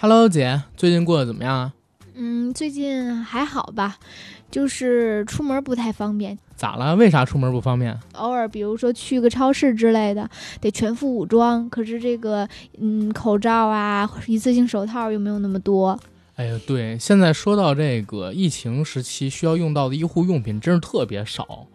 [0.00, 1.72] Hello，姐，最近过得怎么样啊？
[2.14, 3.96] 嗯，最近还好吧，
[4.48, 6.38] 就是出门不太方便。
[6.54, 6.94] 咋了？
[6.94, 7.98] 为啥出门不方便？
[8.12, 10.30] 偶尔，比如说去个超市之类的，
[10.60, 11.68] 得全副武装。
[11.68, 12.48] 可是这个，
[12.80, 15.98] 嗯，口罩啊，一次性手套又没有那么多。
[16.36, 21.66] 哎呀，对，现在说到这个疫情时期需要用到的医护用品，真是特别少。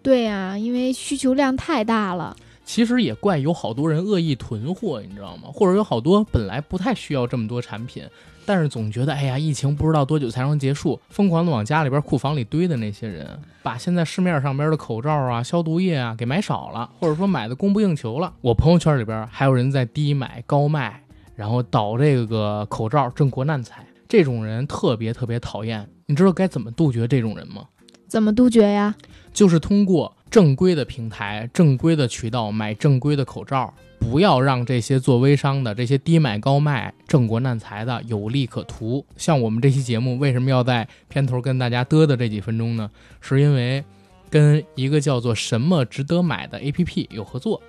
[0.00, 2.36] 对呀，因为需求量太大了。
[2.64, 5.48] 其实也怪有好多人恶意囤货，你知道吗？
[5.52, 8.02] 或者有好多本来不太需要这么多产品，
[8.46, 18.32] 但是总觉得哎呀，疫情不知道多久才能结束，疯狂的往家里边库房里堆的那些人，把现在市面上边的口罩啊、消毒液啊给买少了，或者说买的供不应求了。
[18.40, 21.02] 我朋友圈里边还有人在低买高卖，
[21.36, 25.86] 然后倒这个口罩挣国难财，这种人特别特别讨厌。
[26.06, 27.64] 你知道该怎么杜绝这种人吗？
[28.08, 28.94] 怎么杜绝呀？
[29.32, 30.16] 就是通过。
[30.34, 39.06] 正规的平台、正规的渠道买正规的口罩，不要让这些做微商的、这些低买高卖、挣国难财的有利可图。
[39.16, 42.90] 像我们这期节目为什么要在片头跟大家嘚嘚这几分钟呢？
[43.20, 43.84] 是因为
[44.28, 47.62] 跟一个叫做“什么值得买”的 APP 有合作。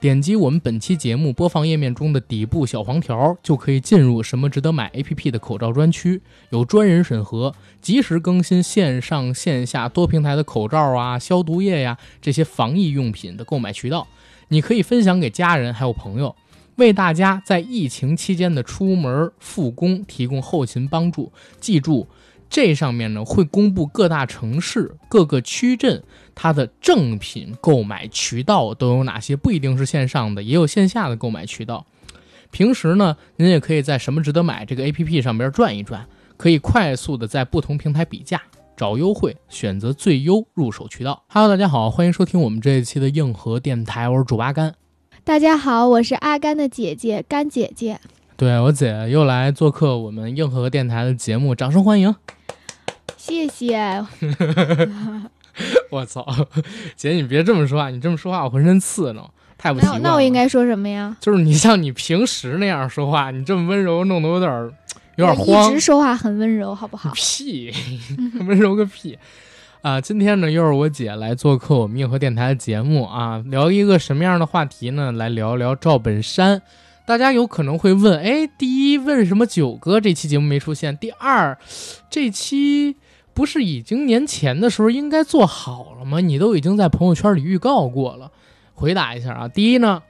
[0.00, 14.08] 点击我们本期节目播放页面中的底部小黄条，就可以进入“什么值得买 ”APP 的口罩专区，有专人审核，及时更新线上线下多平台的口罩啊、消毒液呀这些防疫用品的购买渠道，
[14.48, 16.34] 你可以分享给家人还有朋友，
[16.76, 21.30] 为大家在疫情期间的出门复工提供后勤帮助。
[21.60, 22.08] 记住。
[22.52, 26.02] 这上面呢会公布各大城市、各个区镇
[26.42, 31.84] 它的正品购买渠道都有哪些，不一定是线上的，也有线下的购买渠道。
[32.50, 36.06] 平时呢，您也可以在什么值得买这个 APP 上边转一转，
[36.38, 38.40] 可以快速的在不同平台比价、
[38.74, 41.22] 找优惠，选择最优入手渠道。
[41.28, 44.74] Hello，大家好，欢迎收听我们这一期的硬核电台，我是主阿甘。
[45.22, 48.00] 大家好，我是阿甘的姐姐甘姐姐。
[48.38, 52.16] 对我姐又来做客我们硬核电台的节目，掌声欢迎。
[53.18, 54.06] 谢谢。
[55.90, 56.26] 我操，
[56.96, 60.02] 姐，你别这么说话，你这么说话我浑身刺挠，太不习惯。
[60.02, 61.16] 那我应该说什么呀？
[61.20, 64.70] 就是你像你平时那样说话，你这么温柔，弄得我有点
[65.16, 65.70] 有点慌。
[65.70, 67.10] 一直说话很温柔，好不好？
[67.14, 67.72] 屁，
[68.46, 69.18] 温柔个屁！
[69.82, 75.10] 啊，今天呢又是我姐来做客我们硬核电台的节目啊，聊一个什么样的话题呢？
[75.12, 76.60] 来聊聊赵本山。
[77.06, 80.96] 大家有可能会问，哎，第一，为什么九哥这期节目没出现？
[80.96, 81.58] 第二，
[82.08, 82.96] 这期。
[83.40, 86.20] 不是已经年前的时候应该做好了吗？
[86.20, 88.30] 你都已经在朋友圈里预告过了。
[88.74, 90.02] 回答一下啊，第一呢，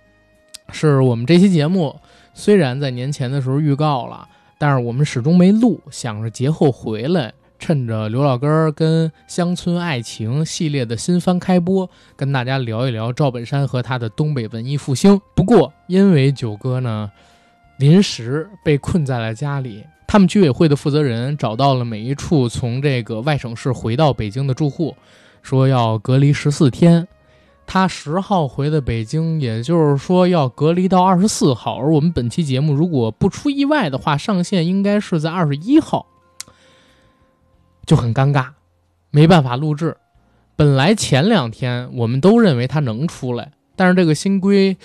[0.72, 1.94] 是我们这期节目
[2.34, 4.26] 虽然在年前的时候预告了，
[4.58, 15.20] 但是我们始终没录，想着节后回来，趁着刘老根跟《乡村爱情》系列的新番开播，跟大家聊一聊赵本山和他的东北文艺复兴。
[15.36, 17.08] 不过因为九哥呢，
[17.78, 19.84] 临时被困在了家里。
[20.12, 24.96] 他们居委会的负责人找到了每一处从这个外省市回到北京的住户，
[25.40, 27.06] 说要隔离十四天。
[27.64, 31.78] 他十号回的北京，也就是说要隔离到二十四号。
[31.78, 36.04] 而我们本期节目如果不出意外的话，上线应该是在二十一号，
[37.86, 38.48] 就很尴尬，
[39.12, 39.96] 没办法录制。
[40.56, 44.76] 本来前两天我们都认为他能出来，但是这个新规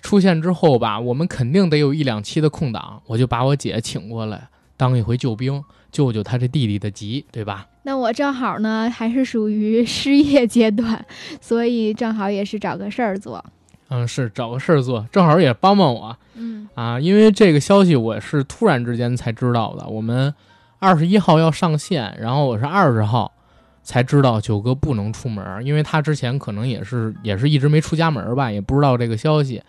[0.00, 4.48] 出现之后吧，我们肯定得有一两期的空档，我就把我姐请过来。
[4.80, 7.66] 当一回救兵，救救他这弟弟的急，对吧？
[7.82, 11.04] 那我正好呢，还是属于失业阶段，
[11.38, 13.44] 所以正好也是找个事儿做。
[13.90, 16.16] 嗯，是找个事儿做，正好也帮帮我。
[16.34, 19.86] 嗯啊，因为这个消息我是突然之间才知道的。
[19.86, 20.32] 我们
[20.78, 23.30] 二十一号要上线，然后我是二十号
[23.82, 29.62] 才知道九哥不能出门，因为他之前可能也是也是一直没出家门吧，也不知道这个消息。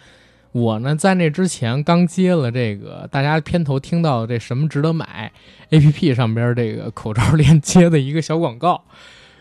[0.52, 5.32] 我呢，在那之前刚接了这个大家片头听到这什么值得买
[5.70, 8.84] A P P 上边这个口罩链接的一个小广告，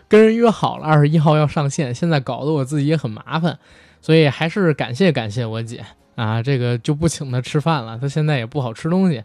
[0.07, 3.59] 跟人约好了二十一号要上线，现在搞得我自己也很麻烦，
[4.01, 5.83] 所以还是感谢感谢我姐
[6.15, 9.21] 啊，这个就不请她吃饭了，她现在也不好吃东西，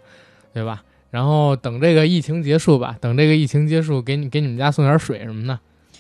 [0.53, 0.83] 对吧？
[1.13, 5.57] 然后等这个疫情结束吧，等这个疫情结束，给你给你们家送点水什么的，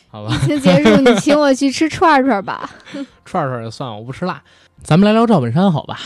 [0.09, 0.35] 好吧？
[0.35, 2.69] 疫情结束，你请我去吃串串吧，
[3.25, 4.43] 串串就算了，我不吃辣。
[4.83, 5.99] 咱们来聊赵本山，好吧？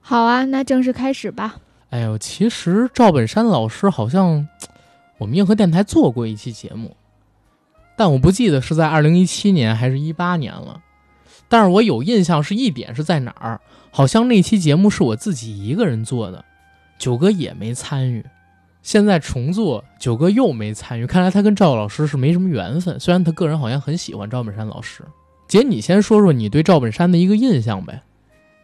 [0.00, 1.56] 好啊，那正式开始吧。
[1.90, 4.48] 哎呦，其实赵本山老师好像
[5.18, 6.96] 我们硬核电台做过一期节目，
[7.96, 10.80] 但我不记得是在二零一七年还是一八年了。
[11.48, 13.60] 但是我有印象是一点是在哪儿，
[13.90, 16.44] 好像那期节目是我自己一个人做的，
[16.98, 18.24] 九哥也没参与。
[18.82, 22.98] 现在重做，九哥又没参与，看来他跟赵老师是没什么缘分。
[22.98, 25.04] 虽然他个人好像很喜欢赵本山老师。
[25.50, 28.02] 姐，你先说说你对赵本山的一个印象呗。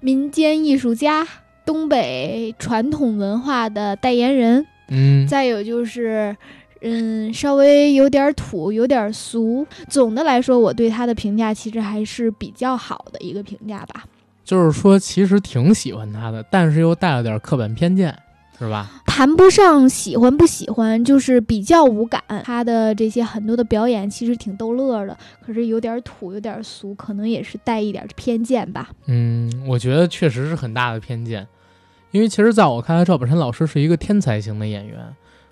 [0.01, 1.27] 民间艺术家，
[1.65, 6.37] 东北传统文化的代言人，嗯，再有就是。
[6.83, 9.67] 嗯，稍微有点土，有点俗。
[9.89, 14.05] 总的来说，我对他的评价其实还是比较好的一个评价吧。
[14.45, 18.15] 就是说其实挺喜欢他的，但是又带了点刻板偏见，
[18.59, 18.91] 是吧？
[19.07, 22.23] 谈不上喜欢不喜欢，就是比较无感。
[22.45, 28.91] 他的这些很多的表演其实挺逗乐的，可是有点土，有点俗，可能也是带一点偏见吧。
[29.07, 31.47] 嗯，我觉得确实是很大的偏见，
[32.11, 34.99] 因为其实在我看来，赵本山老师是一个天才型的演员。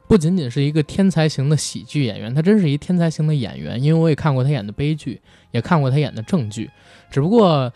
[0.06, 3.82] 不仅仅是一个天才型的喜剧演员，他真是一天才型的演员。
[3.82, 5.18] 因为我也看过他演的悲剧，
[5.50, 6.70] 也看过他演的正剧。
[7.10, 7.72] 只不过，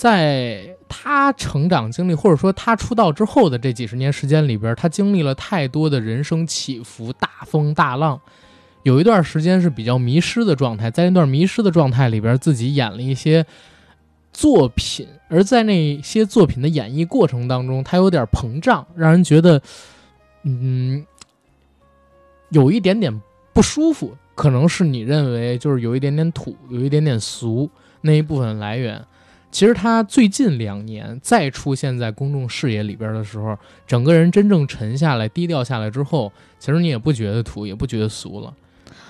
[0.00, 8.18] 在他成长经历或者说他出道之后的这几十年时间里边，他经历了太多的人生起伏、大风大浪。
[8.82, 13.44] 有一段时间是比较迷失的状态，在那段迷失的状态里边，自己演了一些
[14.32, 19.60] 作品，而在那些作品的演绎过程当中，他有点膨胀，让人觉得，
[20.44, 21.04] 嗯。
[22.48, 23.20] 有一点点
[23.52, 27.68] 不舒服，可能是你认为就是有一点点土，有一点点俗
[28.00, 29.04] 那一部分来源。
[29.50, 38.54] 其实他最近两年再出现在公众视野里边的时候，整个人真正沉下来、低调下来之后，其实你也不觉得土，也不觉得俗了。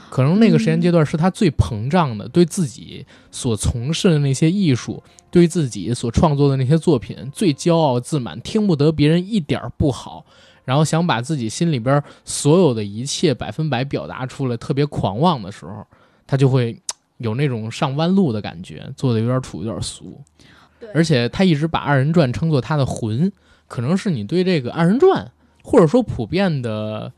[0.09, 5.01] 可能那个时间阶段是他最膨胀的，对自己所从事的那些艺术，
[5.31, 10.25] 对自己所创作的那些作品最骄傲自满，听不得别人一点不好。
[10.65, 15.87] 然后想把自己心里边所有的一切百分百表达出来，特别狂妄的时候，
[16.27, 16.81] 他就会
[17.21, 20.21] 有那种上弯路的感觉，做的有点土，有点俗。
[20.93, 23.31] 而且他一直把二人转称作他的魂，
[23.69, 25.31] 可能是你对这个二人转，
[25.63, 27.13] 或者说普遍的，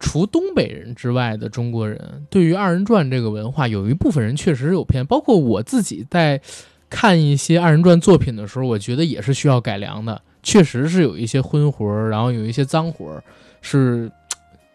[0.00, 6.40] 除东北人之外的中国人，对于二人转这个文化，有一部分人确实有偏，包括我自己在
[6.88, 10.20] 看一些二人转作品的时候，我觉得也是需要改良的。
[10.42, 13.22] 确实是有一些荤活儿，然后有一些脏活儿，
[13.62, 14.10] 是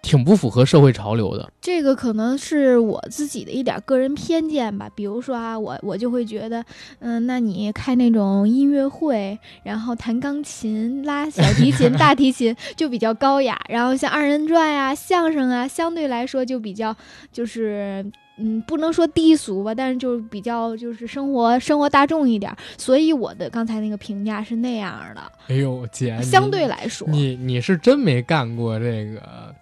[0.02, 1.52] 挺不符合社会潮流的。
[1.62, 4.90] 这个可能是我自己的一点个人偏见吧。
[4.96, 6.64] 比如说啊，我我就会觉得，
[7.00, 16.96] 嗯，那你开那种音乐会，然后弹钢琴、拉小提琴、 大提琴就比较高雅，然后像二人转呀、相声啊，相对来说就比较
[17.32, 18.06] 就是。
[18.42, 25.22] 嗯，不能说低俗吧，但是就是比较就是生活生活大众一点，所以我的刚才那个评价是那样的。
[25.50, 29.54] 哎呦，姐，相对来说，你你是真没干过这个，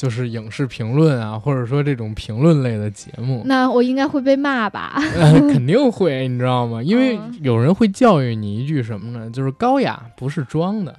[0.00, 3.42] 就是影视评论啊，或者说这种评论类的节目。
[3.44, 4.94] 那我应该会被骂吧？
[5.52, 6.82] 肯定会，你知道吗？
[6.82, 9.28] 因为有人会教育你一句什么呢？
[9.30, 10.96] 就是高雅不是装的。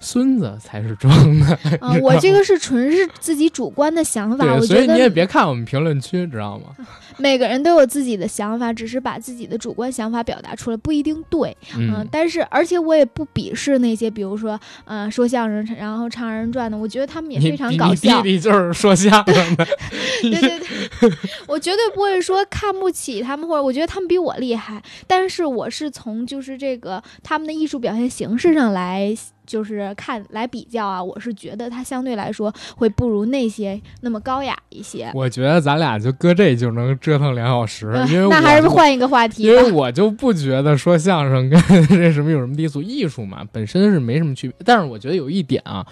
[0.00, 1.46] 孙子才是装的
[1.80, 1.94] 啊！
[2.02, 6.74] 我这个是纯是自己主观的想法，所以你也别看我们评论区，知道吗？
[7.18, 11.56] 每个人都有自己的想法，只是把自己的主观想法表达出来，不一定对。
[11.76, 18.22] 嗯，但是而且我也不鄙视那些，比如说，嗯，说相声然后唱二人转的，我觉得他们也非常搞笑。
[18.22, 19.66] 弟弟就是说相声的，
[20.22, 21.12] 对对对，
[21.46, 24.82] 我绝对不会说看不起他们，或者我觉得他们比我厉害。
[25.06, 29.16] 但是我是从就是这个他们的艺术表现形式上来。
[29.46, 35.10] 就是看来比较啊，我是觉得它相对来说会不如那些那么高雅一些。
[35.14, 39.42] 我觉得咱俩就搁这就能折腾两小时，因为 那还是换一个话题。
[39.42, 44.56] 因为我就不觉得说相声跟 这什么有什么低俗，艺术嘛本身是没什么区别。
[44.64, 45.86] 但是我觉得有一点啊，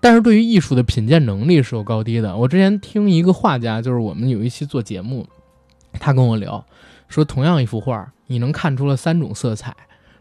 [0.00, 2.36] 但是对于艺术的品鉴能力是有高低的。
[2.36, 5.26] 我之前听一个画家，就是我们有一期做节目，
[5.94, 6.64] 他跟我聊
[7.08, 9.74] 说，同样一幅画，你能看出了三种色彩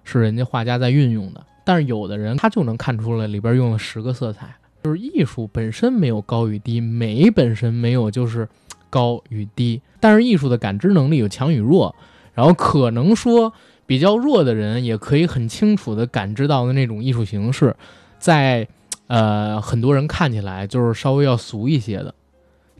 [0.04, 1.46] 是人家画家在运用的。
[1.64, 8.48] 但是有的人他就能看出来里边用了十个色彩，就是艺术本身没有高与低，美本身没有就是
[8.90, 11.96] 高与低，但是艺术的感知能力有强与弱，
[12.34, 13.54] 然后可能说
[13.86, 17.76] 比较弱的人也可以很清楚的感知到的那种艺术形式，
[18.20, 18.68] 在
[19.08, 22.16] 呃很多人看起来就是稍微要俗一些的，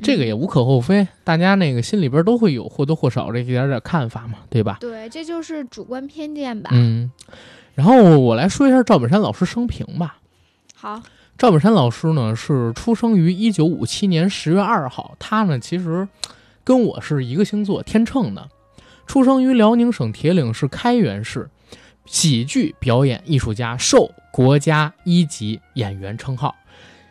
[0.02, 4.78] 这个也无可厚非，大家那个心里边都会有或多或少这一点点看法嘛，对吧？
[4.80, 6.72] 对，这就是主观偏见吧。
[6.74, 7.12] 嗯。
[7.76, 10.18] 然后我来说一下赵本山老师生平吧。
[10.76, 11.02] 好，
[11.38, 16.08] 赵本山老师呢是出生于一九五七年十月二号，他呢其实
[16.64, 18.50] 跟我是一个星座，天秤的。
[19.08, 21.50] 出生于辽宁省铁岭市开原市，
[22.06, 26.56] 喜剧表演艺术家，受国家一级演员称号，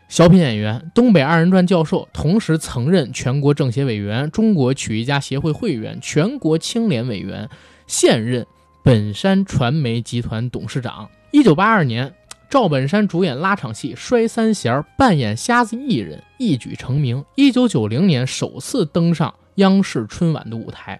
[0.08, 7.48] 小品演员，东北二人转教授，同时曾任全国政协委员、中国曲艺家协会会员、全国青联委员，
[7.86, 8.46] 现任。
[8.82, 11.06] 本山传媒集团董事长。
[11.32, 12.14] 一九八二年，
[12.48, 17.22] 赵本山主演拉场戏《摔三弦》，扮演瞎子艺人，一举成名。
[17.34, 20.98] 一九九零年，首次登上央视春晚的舞台，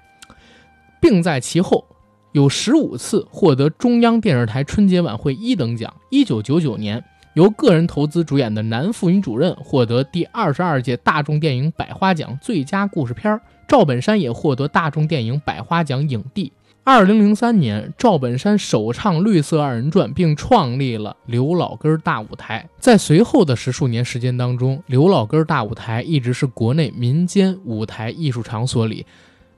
[1.01, 1.87] 并在其后
[2.33, 5.91] 有十五次获得中央电视台春节晚会一等奖。
[6.11, 16.53] 一九九九年，由个人投资主演的《男妇女主任》获得第二十二届大众电影百花奖最佳故事片，赵本山也获得大众电影百花奖影帝。
[16.83, 22.67] 二零零三年，赵本山首唱《绿色二人转》，并创立了刘老根大舞台。
[22.79, 29.05] 在随后的十数年时间当中，刘老根大舞台一直是国内民间舞台艺术场所里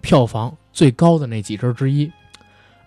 [0.00, 2.10] 票房最高的那几支之一。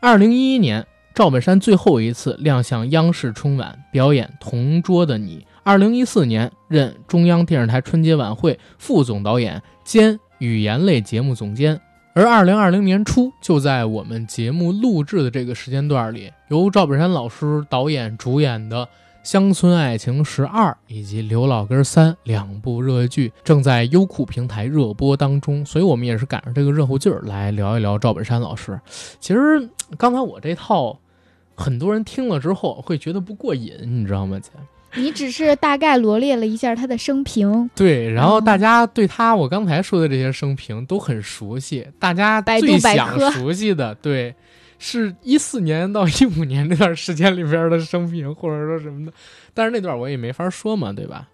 [0.01, 5.39] 二零一一年，赵本山最后一次亮相央视春晚，表演《同桌的你》。
[5.63, 11.80] 二零一四年，任中央电视台春节晚会副总导演兼语言类节目总监。
[12.17, 18.86] 而二零二零年初，就在我们节目录制的这个时间段里，由赵本山老师导演主演的
[19.22, 28.79] 《乡村爱情十二》以及《刘老根三》两部热剧正在优酷平台热播当中，所以我们也是赶上这个热乎劲儿来聊一聊赵本山老师。
[29.19, 30.98] 其实刚才我这套，
[31.53, 34.51] 很多人听了之后会觉得不过瘾，你知道吗，姐？
[35.01, 44.33] 你只是大概罗列了一下他的生平，对，然后大家对他我刚才说的这些生平都很熟悉，大家最想熟悉的，对，
[44.79, 49.13] 是一四年到一五年这段时间里边的生平，或者说什么的，
[49.53, 51.27] 但是那段我也没法说嘛，对吧？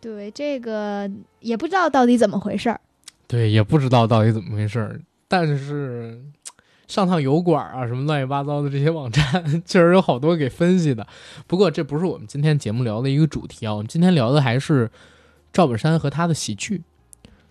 [0.00, 2.80] 对这个也不知道到底怎么回事儿。
[3.26, 6.18] 对，也不知道到底怎么回事儿，但是
[6.88, 9.22] 上趟油管啊，什么乱七八糟的这些网站，
[9.64, 11.06] 确实有好多给分析的。
[11.46, 14.90] 不过这不是我们今天节目聊的一个主题啊，我们今天聊的还是
[15.52, 16.82] 赵本山和他的喜剧，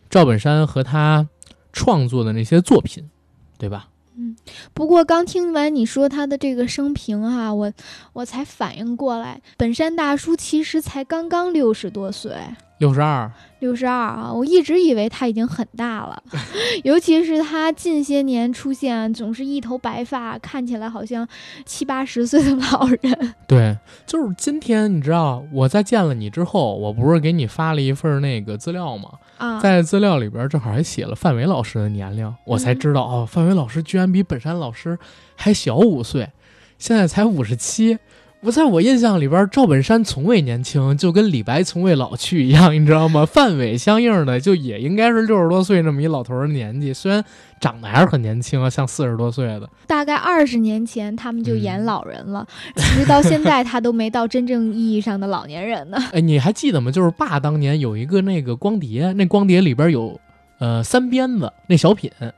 [0.10, 1.30] 赵本山和他
[1.72, 3.10] 创作的那些作品，
[3.58, 3.88] 对吧？
[4.20, 4.36] 嗯
[4.74, 7.72] 不过刚听完你说他的这个生平哈、我
[8.14, 12.36] 我才反应过来，本山大叔其实才刚刚六十多岁，
[12.80, 14.32] 六十二，六十二啊！
[14.32, 16.22] 我一直以为他已经很大了，
[16.84, 21.28] 尤其是他近些年出现总是一头白发，看起来好像
[21.66, 23.34] 七八十岁的老人。
[23.48, 29.10] 对，就是今天你知道我在见了你之后，我不是给你发了一份那个资料吗？
[29.38, 34.98] 啊，在资料里边正好还写了范伟老师的年龄，我才知道、哦，范伟老师居然比本山老师
[35.36, 36.30] 还小五岁，
[36.78, 37.98] 现在才五十七。
[38.42, 43.26] 我在我印象里边，赵本山从未年轻，就跟李白从未老去一样，你知道吗？
[43.26, 47.24] 范伟相应的就也应该是六十多岁那么一老头儿的年纪，虽然
[47.60, 49.68] 长得还是很年轻啊，像四十多岁的。
[49.88, 55.98] 大概二十年前他们就演嗯老人了，其实到现在他都没到真正意义上的老年人呢。
[56.14, 56.92] 哎，你还记得吗？
[56.92, 60.20] 就是爸当年有一个那个光碟，那光碟里边有
[60.60, 62.30] 呃三鞭子那小品，啊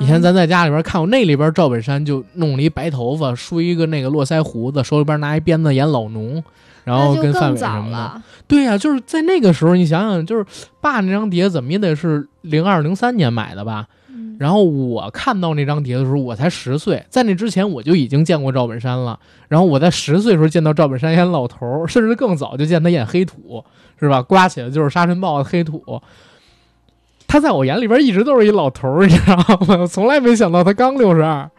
[0.00, 6.42] 以前咱在家里边看过，那里边赵本山就弄了一白头发，梳一个那个络腮胡子，手里边拿一鞭子演老农，
[6.84, 7.92] 然后跟范伟什么的。
[7.92, 8.22] 了。
[8.46, 10.44] 对呀、就是在那个时候，你想想，就是
[10.80, 13.86] 爸那张碟怎么也得是零二零三年买的吧？
[14.08, 19.18] 嗯，然后我看到那张碟的时候，我才十岁，在那之前我就已经见过赵本山了。
[19.48, 23.64] 然后我在十岁的时候见到赵本山演老头儿，甚至更早就见他演黑土，
[23.98, 24.20] 是吧？
[24.22, 26.00] 刮起来就是沙尘暴的黑土。
[27.34, 29.36] 他在我眼里边一直都是一老头儿，你知道
[29.66, 29.76] 吗？
[29.80, 31.50] 我从来没想到他刚六十二。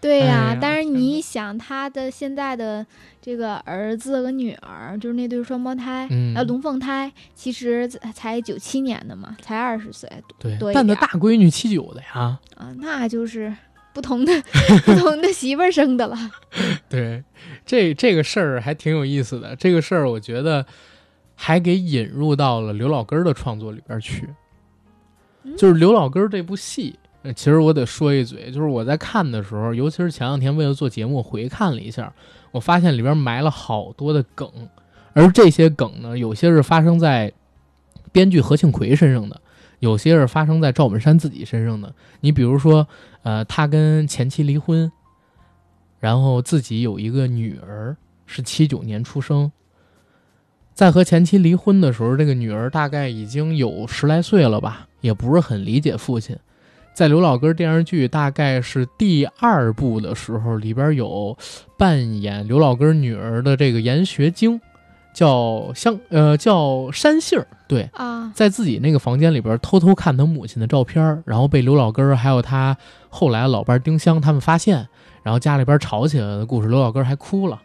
[0.00, 2.84] 对呀、哎呀但是你想他的现在的
[3.22, 10.10] 这个儿子和女儿，就是那对双胞胎，嗯呃，龙凤胎，其实才才九七年的嘛，才二十岁
[10.40, 12.36] 对但他大闺女七九的呀。
[12.56, 13.54] 啊，那就是
[13.94, 14.32] 不同的
[14.84, 16.18] 不同的媳妇儿生的了。
[16.90, 17.22] 对，
[17.64, 19.54] 这这个事儿还挺有意思的。
[19.54, 20.66] 这个事儿我觉得
[21.36, 24.28] 还给引入到了刘老根儿的创作里边去。
[25.56, 26.98] 就是刘老根这部戏，
[27.34, 32.12] 其实我得说一嘴，就是我在看的时候，尤其是前两天为了做节目回看了一下，
[32.52, 34.50] 我发现里边埋了好多的梗，
[35.12, 37.32] 而这些梗呢，有些是发生在
[38.12, 39.40] 编剧何庆魁身上的，
[39.80, 41.94] 有些是发生在赵本山自己身上的。
[42.20, 42.86] 你比如说，
[43.22, 44.90] 呃，他跟前妻离婚，
[46.00, 49.50] 然后自己有一个女儿，是七九年出生。
[50.76, 56.36] 在和前妻离婚的时候，这个女儿大概已经有十来岁了吧，也不是很理解父亲。
[56.92, 61.34] 在刘老根电视剧大概是第二部的时候，里边有
[61.78, 64.60] 扮演刘老根女儿的这个严学晶，
[65.14, 72.76] 叫香呃叫山杏儿，对，啊，在自己那个房间里边偷偷看她母亲的照片儿，然后被刘老根儿还有他
[73.08, 74.86] 后来老伴儿丁香他们发现，
[75.22, 77.62] 然后家里边吵起来的故事，刘老根儿还哭了。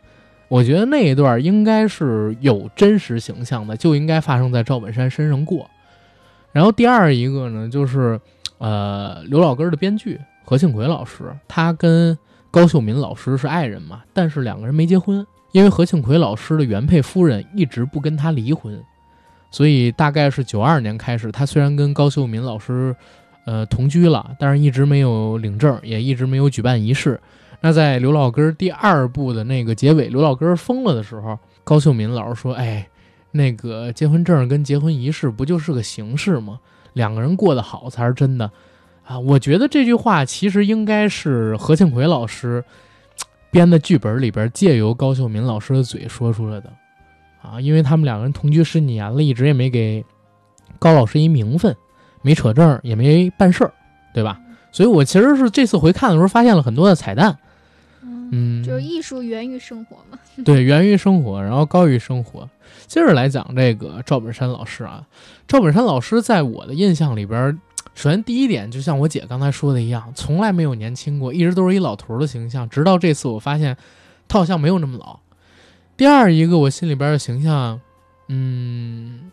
[0.51, 5.65] 我觉得那一段应该是有真实形象的，就应该发生在赵本山身上过。
[6.51, 8.19] 然后第二一个呢，就是
[8.57, 12.17] 呃刘老根的编剧何庆魁老师，他跟
[12.51, 18.77] 高秀敏老师是爱人嘛，但是两个人没结婚，因为何庆魁老师的原配夫人一直不跟他离婚，
[19.51, 22.93] 所以大概是九二年开始，他虽然跟高秀敏老师，
[23.45, 27.17] 呃同居了，但是一直没有领证，也一直没有举办仪式。
[27.61, 32.87] 那在刘老根第二部的那个结尾，刘老根疯了的时候，高秀敏老师说：“哎，
[33.29, 36.59] 那个结婚证跟结婚仪式不就是个形式吗？
[36.93, 38.51] 两个人过得好才是真的。”
[39.05, 42.63] 啊，我觉得这句话其实应该是何庆魁老师
[43.51, 46.73] 编的剧本里边借由高秀敏老师的嘴说出来的。
[47.41, 50.03] 啊，因为他们两个人同居十几年了，一直也没给
[50.79, 51.75] 高老师一名分，
[52.23, 53.71] 没扯证，也没办事儿，
[54.13, 54.39] 对吧？
[54.71, 57.37] 所以我其实是这次回看的时候发现了很多的彩蛋。
[58.31, 60.17] 嗯，就是艺术源于生活嘛。
[60.43, 62.49] 对，源于生活，然后高于生活。
[62.87, 65.05] 接着来讲这个赵本山老师啊，
[65.47, 67.59] 赵本山老师在我的印象里边，
[67.93, 72.67] 首先第一点，就像我姐刚才说的一样，从来没有年轻过，一直都是一老头的形象。
[72.67, 73.77] 直到这次，我发现
[74.27, 75.19] 他好像没有那么老。
[75.97, 77.79] 第二一个，我心里边的形象，
[78.27, 79.29] 嗯，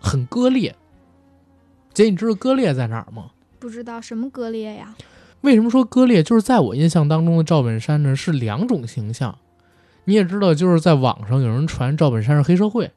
[0.00, 0.74] 很割裂。
[1.92, 3.30] 姐，你知道割裂在哪儿吗？
[3.58, 4.94] 不知道什么割裂呀？
[5.42, 6.22] 为什么说割裂？
[6.22, 9.36] 就是在我印象当中的赵本山呢，是两种形象。
[10.04, 12.90] 你也知道，就是在网上有人传赵本山是黑社会，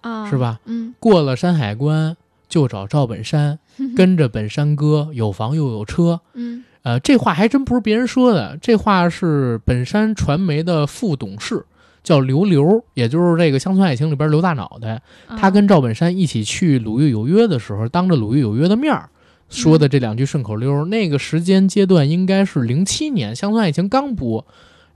[0.00, 0.58] 啊，是吧？
[0.64, 2.16] 嗯，过了山海关
[2.48, 3.58] 就找赵本山，
[3.96, 6.20] 跟着本山哥，有房又有车。
[6.34, 11.64] 嗯，呃，这话还真不是别人说的，这话是本山传媒的副董事
[12.02, 15.02] 叫刘刘，也就是这个《乡村爱情》里边刘大脑袋，
[15.36, 19.08] 他跟赵本山一起去《鲁豫有约》的时候，当着《鲁豫有约》的面儿。
[19.50, 24.46] 说的这两句顺口溜，那个时间阶段应该是零七年《乡村爱情》刚播，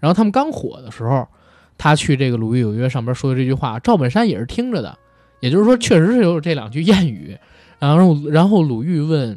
[0.00, 1.28] 然后他们刚火的时候，
[1.76, 4.96] 他去这个《鲁豫有约》上边说的这句话，赵本山也是听着的，
[5.40, 7.37] 也就是说，确实是有这两句谚语。
[7.80, 9.37] 然后，然后鲁豫问：“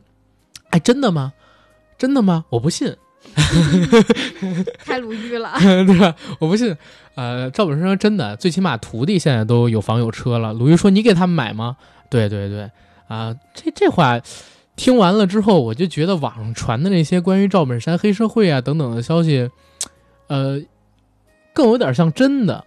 [0.69, 1.33] 哎，真的吗？
[1.97, 2.45] 真的吗？
[2.49, 2.95] 我不信。
[4.85, 6.15] ”太鲁豫了， 对吧？
[6.39, 6.77] 我不信。
[7.15, 11.75] 呃，赵本山说：“真的，最起码徒弟现在都有房有车了。”鲁豫说：“你给他们买吗？”
[12.09, 12.69] 对对对，
[13.07, 14.21] 啊，这这话。
[14.77, 19.49] 听完了之后，我就觉得网上传的那些关于赵本山黑社会啊等等的消息，
[20.27, 20.61] 呃，
[21.51, 22.63] 更有点像真的。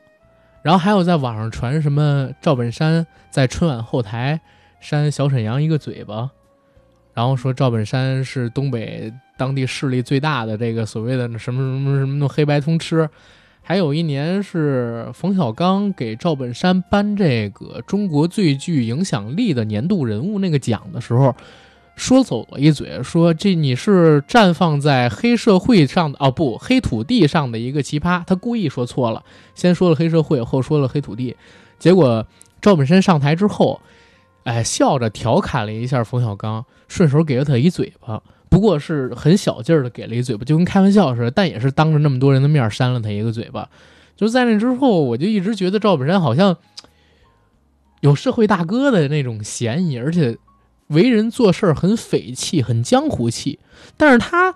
[0.62, 4.40] 然后还有在网上传什么赵本山在春晚后台
[4.80, 6.28] 扇小沈阳一个嘴巴，
[7.14, 13.08] 然后说赵本山是东北当地势力最大的这个所谓的什么什么什么黑白通吃。
[13.62, 21.32] 还有一年是冯小刚给赵本山颁这个中国最具影响力的年度人物那个奖的时候。
[22.00, 28.24] 说走了一嘴，说这你是绽放在黑社会上的哦，不，黑土地上的一个奇葩。
[28.26, 29.22] 他故意说错了，
[29.54, 31.36] 先说了黑社会，后说了黑土地。
[31.78, 32.26] 结果
[32.62, 33.82] 赵本山上台之后，
[34.44, 43.68] 哎，笑着调侃了一下冯小刚，顺手给了他一嘴巴，不过是很小劲儿的给了一嘴巴，就跟开玩笑似的，但也是当着那么多人的面扇了他一个嘴巴。
[44.16, 46.56] 就在那之后，我就一直觉得赵本山好像
[48.00, 50.38] 有社会大哥的那种嫌疑，而且。
[50.90, 53.58] 为人做事很匪气，很江湖气，
[53.96, 54.54] 但是他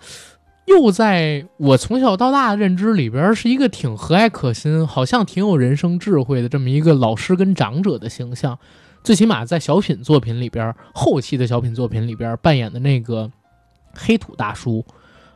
[0.67, 8.59] 又在我从小到大的认知里边是一个挺和蔼可亲，好像挺有人生智慧的这么一个老师跟长者的形象。
[9.03, 13.31] 最起码在小品作品里边，后期的小品作品里边扮演的那个
[13.95, 14.85] 黑土大叔。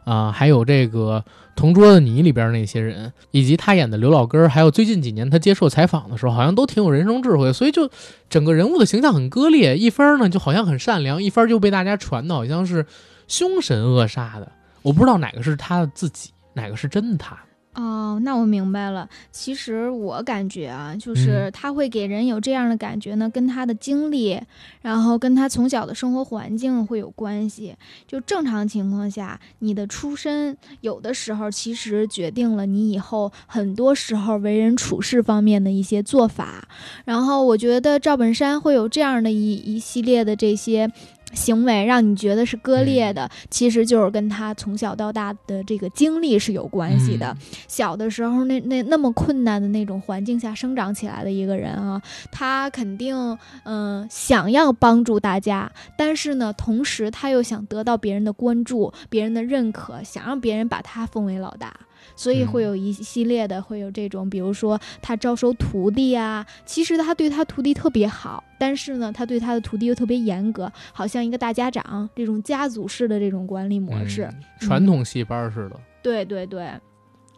[0.09, 1.23] 啊，还有这个
[1.55, 7.90] 同桌的你里边那些人，以及他演的刘老根，还有最近几年他接受采访的时候，好像都挺有人生智慧，所以就
[8.31, 9.77] 整个人物的形象很割裂。
[9.77, 12.87] 一分呢就好像很善良，一分就被大家传的好像是
[13.27, 14.51] 凶神恶煞的。
[14.81, 17.37] 我不知道哪个是他自己，哪个是真的他。
[17.78, 19.08] 哦，那我明白了。
[19.30, 24.40] 其实我感觉啊，就是他会给人有这样的感觉呢，跟他的经历，
[24.82, 27.76] 然后跟他从小的生活环境会有关系。
[28.04, 36.66] 就正常情况下，你的出身有的时候其实决定了你以后很多时候为人处事方面的一些做法。
[37.04, 40.90] 然后我觉得赵本山会有这样的一一系列的这些。
[41.32, 47.36] 行为让你觉得是割裂的，其实就是跟他从小到大的这个经历是有关系的。
[47.66, 52.00] 小的时候那那那么困难的那种环境下生长起来的一个人啊，
[52.32, 61.74] 他肯定嗯想要帮助大家，但是呢，同时他又想得到别人的关注、别人的认可，想让别人把他封为老大。
[62.18, 74.28] 所以会有一系列的，会有这种，比如说他招收徒弟啊，其实他对他徒弟特别好，但是呢，他对他的徒弟又特别严格，好像一个大家长这种家族式的这种管理模式，
[74.59, 75.78] 传统戏班似的。
[76.02, 76.68] 对对对，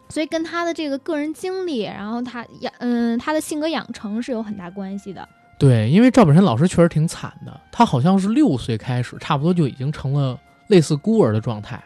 [0.09, 5.29] 所以跟他的这个个人经历，然后他养，嗯，他的性格养成是有很大关系的。
[5.59, 10.39] 对，因为赵本山老师确实挺惨的，他好像是六岁开始，差不多就已经成了
[10.69, 11.79] 类似孤儿的状态。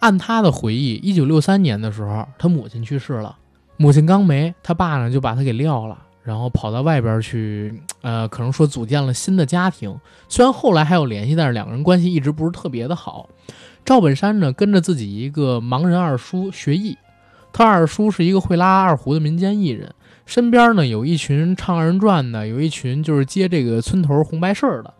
[0.00, 3.36] 按他的回忆，一九六三年的时候，他母亲去世了，
[3.76, 9.98] 母亲刚没，他爸呢就把他给撂了，然后跑到外边去，呃，可能说组建了新的家庭。
[10.28, 13.28] 虽然后来还有联系，但是两个人关系一直不是特别的好。
[13.84, 16.96] 赵本山呢，跟着自己一个盲人二叔学艺，
[17.52, 19.92] 他二叔是一个会拉二胡的民间艺人，
[20.26, 24.94] 身边呢有一群唱二人转的，有一群就是接这个村头红白事儿的。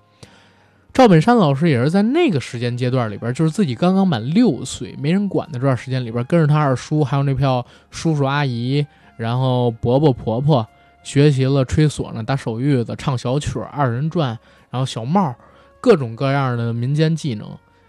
[0.92, 10.66] 赵本山老师也是在那个时间阶段里边，就是自己刚刚满六岁，没人管的这段时间里边，跟着他二叔还有那票叔叔阿姨，然后伯伯婆婆。
[11.04, 15.34] 学习了吹唢呐、打手玉子、唱小曲、二人转，然后小帽，
[15.80, 17.48] 各种各样的民间技能，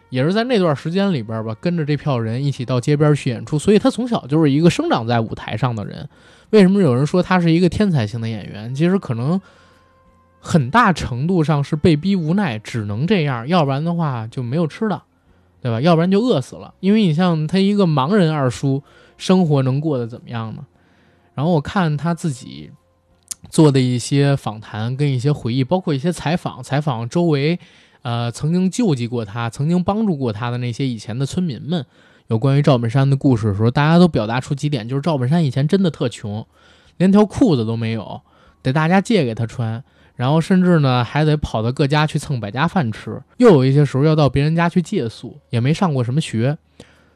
[0.10, 3.60] 也是在那段时间里边吧，跟着这票人一起到街边去演出。
[3.60, 6.08] 所以他从小就是一个生长在舞台上的人。
[6.52, 8.74] 为什么有人说他是一个天才型的演员？
[8.74, 9.42] 其实可能
[10.40, 15.02] 很大程度上是被逼无奈，只能这样，要不然的话就没有吃的，
[15.62, 15.80] 对吧？
[15.82, 16.74] 要不然就饿死了。
[16.80, 18.84] 因为你像他一个盲人二叔，
[19.18, 20.66] 生活能过得怎么样呢？
[21.34, 22.72] 然后我看他自己。
[23.50, 27.58] 做的一些访谈跟一些回忆，包括一些采访，采访周围，
[28.02, 31.86] 呃，曾经救济过他、曾经帮助过他的那些以前的村民们，
[32.28, 36.46] 有关于赵本山的故事的时候，大家都表达出几点，就是赵本山以前真的特穷，
[36.98, 38.22] 连条裤子都没有，
[38.62, 39.82] 得大家借给他穿，
[40.20, 46.58] 然后甚至呢还得跑到各家去蹭百家饭吃，又有一些时候要到别人家去借宿，也没上过什么学，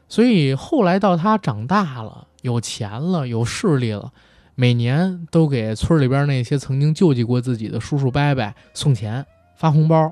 [0.08, 4.10] 所以后来到他长大了，有钱了，有势力了。
[4.54, 10.10] 每年都给村里边那些曾经救济过自己的叔叔伯伯送钱、发红包，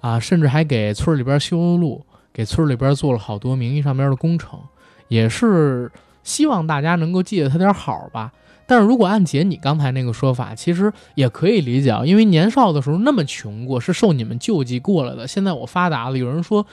[0.00, 4.60] 啊，甚至还给村里边修路，给村里边做了好多名义上边的工程，
[5.08, 5.90] 也是
[6.22, 8.30] 希望大家能够记得他点好吧。
[8.68, 15.26] 但是如果按姐你刚才那个说法，其实也可以理解啊，因为年少的时候那么穷过，是受你们救济过来的。
[15.26, 16.66] 现在我发达了，有人说，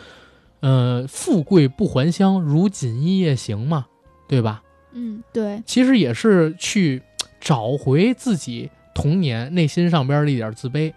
[0.60, 3.86] 呃，富贵不还乡，如锦衣夜行嘛，
[4.28, 4.62] 对吧？
[4.92, 7.02] 嗯，对，其实也是去
[7.40, 10.92] 找回自己童年内心上边的一点自卑，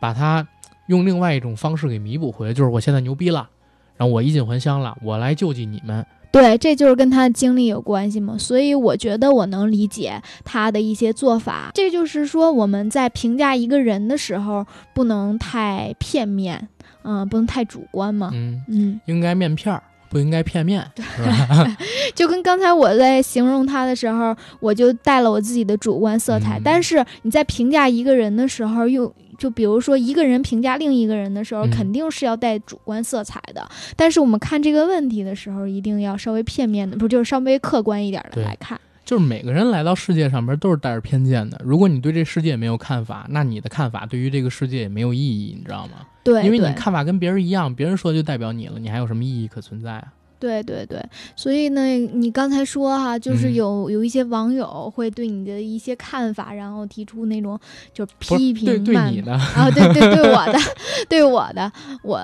[0.00, 0.44] 把它
[0.88, 2.52] 用另外一种方式给弥补回来。
[2.52, 3.48] 就是我现在牛逼了，
[3.96, 6.04] 然后我衣锦还乡了，我来救济你们。
[6.32, 8.36] 对，这就是跟他的经历有关系嘛。
[8.38, 11.70] 所以我觉得我能理解他的一些做法。
[11.74, 16.68] 这就是说我们在评价一个人的时候不能太片面，
[17.04, 18.30] 嗯，不能太主观嘛。
[18.32, 19.82] 嗯嗯，应该面片儿。
[20.08, 21.76] 不应该片面，是吧？
[22.14, 26.60] 就跟刚才我在形容他的时候，我就带了我自己的主观色彩。
[26.62, 29.10] 但是你在评价一个人的时候，又
[29.42, 33.68] 就比如说一个人评价另一个人的时候，肯定是要带主观色彩的。
[33.96, 38.80] 但是我们看这个问题的时候，一定要稍微片面的，不就是稍微客观一点的来看。
[39.04, 41.60] 就是每个人来到世界上边都是带着偏见的。
[41.64, 46.06] 如果你对这世界没有看法，那你的看法对于这个世界也没有意义，你知道吗？
[46.22, 50.04] 对，因为你看法跟别人一样，别人说就代表你了，你还有什么意义可存在啊？
[50.42, 51.00] 对对对，
[51.36, 57.56] 所以呢，你刚才说哈，就是有有一些网友会对你的一些看法，然后提出那种
[57.94, 60.58] 就批评，对对你的啊，对对对我的，
[61.08, 61.70] 对我的，
[62.02, 62.16] 我，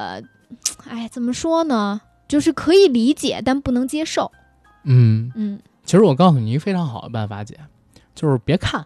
[0.88, 2.00] 哎，怎么说呢？
[2.26, 4.32] 就是可以理解，但不能接受。
[4.82, 7.56] 嗯嗯，其实我告诉你一个非常好的办法，姐，
[8.16, 8.84] 就是别看。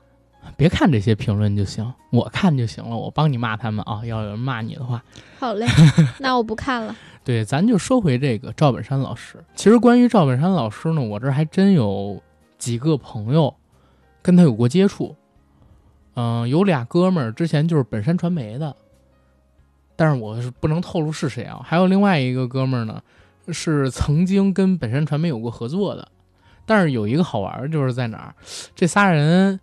[0.62, 2.96] 别看这些评论就行，我看就行了。
[2.96, 4.00] 我帮你骂他们啊！
[4.06, 5.02] 要有人骂你的话，
[5.40, 5.66] 好嘞，
[6.20, 6.94] 那我不看了。
[7.24, 9.44] 对，咱就说回这个赵本山老师。
[9.56, 12.22] 其实关于赵本山老师呢，我这还真有
[12.58, 13.52] 几个朋友
[14.22, 15.16] 跟他有过接触。
[16.14, 18.76] 嗯，有俩哥们儿之前就是本山传媒的，
[19.96, 21.60] 但是我是不能透露是谁啊。
[21.64, 23.02] 还有另外一个哥们儿呢，
[23.48, 26.06] 是曾经跟本山传媒有过合作的。
[26.64, 28.34] 但是有一个好玩儿就是在哪儿，
[28.76, 29.58] 这仨人。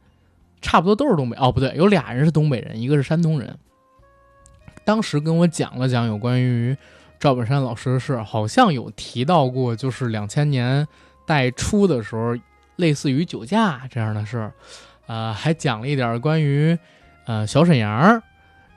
[0.62, 3.58] 差不多都是东北哦，不对，有俩人是东北人，一个是山东人。
[4.84, 6.76] 当时跟我讲了讲有关于
[7.20, 10.88] 赵本山老师的事，好像有提到过，就是两千年
[11.26, 12.36] 代初的时候，
[12.78, 14.52] 类似于酒驾这样的事儿。
[15.06, 16.78] 呃，还讲了一点关于
[17.26, 18.22] 呃小沈阳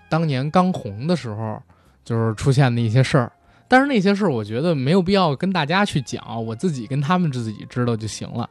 [0.08, 1.62] 当年刚红的时候，
[2.04, 3.32] 就是出现的一些事儿。
[3.68, 8.48] 但是那些事儿，我觉得没有必要跟大家去讲，我自己跟他们自己知道就行了，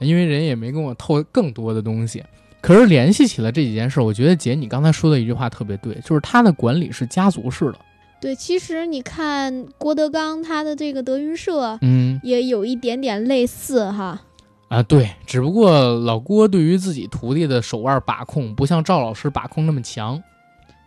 [0.00, 2.24] 因为人也没跟我透更多的东西。
[2.64, 7.78] 可是联系起来这几件事，我觉得姐你刚才说的一句话特别对，就是他的管理是家族式的。
[8.22, 14.18] 对，其实你看郭德纲他的这个德云社，嗯，也有一点点类似哈。
[14.68, 20.22] 啊，对，只不过老郭对于自己徒弟的手腕把控，不像赵老师把控那么强。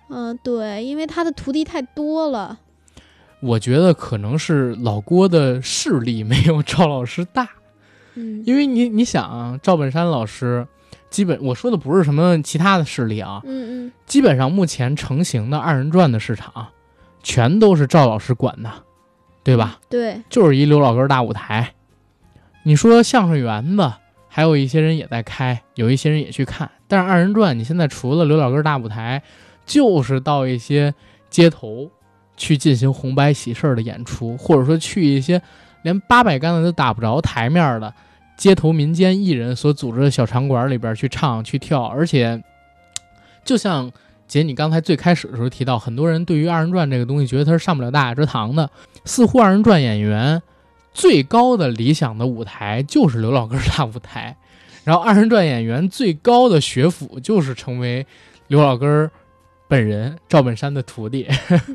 [0.09, 2.57] 嗯，对，因为他的徒弟太多了。
[3.39, 7.47] 我觉得可能是老郭的势力没有赵老师大。
[8.15, 10.65] 嗯，因为你你想啊，赵本山老师。
[11.09, 16.67] 基本我说的不是什么其他的势力啊，嗯嗯，基本上目前成型的二人转的市场，
[17.23, 18.71] 全都是赵老师管的，
[19.43, 19.79] 对吧？
[19.89, 21.73] 对，就是一刘老根大舞台。
[22.63, 23.93] 你说相声园子，
[24.27, 29.23] 还有一些人也在开，有一些人也去看，但是二人转，你现在除了刘老根大舞台，
[29.65, 30.93] 就是到一些
[31.29, 31.89] 街头
[32.35, 35.41] 去进行红白喜事儿的演出，或者说去一些
[35.83, 37.93] 连八百竿子都打不着台面的
[38.37, 42.41] 街头民间艺人所组织的小场馆里边去唱去跳，而且
[43.43, 43.91] 就像。
[44.27, 48.69] 姐，你刚才最开始的时候提到，很多人对于二人转这个东西觉得它是上不了大雅之堂的。
[49.05, 50.41] 似乎二人转演员
[50.93, 54.35] 最高的理想的舞台就是刘老根大舞台，
[54.83, 58.05] 然后二人转演员最高的学府就是成为
[58.47, 59.09] 刘老根
[59.67, 61.27] 本人赵本山的徒弟，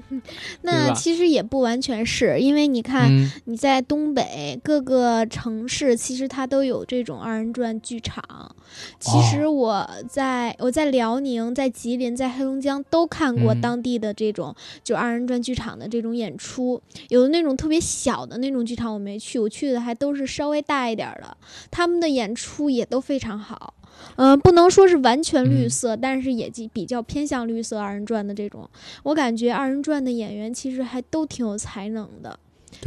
[0.63, 3.11] 那其实也不完全是因为你看
[3.45, 8.57] 你在东北各个城市，其实它都有这种二人转剧场。
[8.99, 16.81] 其实我在我在辽宁、在吉林、在黑龙江都看过当地的这种就二人转剧场的这种演出。
[17.11, 21.37] 有的那种特别小的那种剧场我没去，我去的还都是稍微大一点的，
[21.71, 23.75] 他们的演出也都非常好。
[24.17, 28.69] 嗯，不能说是完全绿色，但是也比较偏向绿色二人转的这种。
[29.03, 32.39] 我感觉二人转的演员其实还都挺有才能的。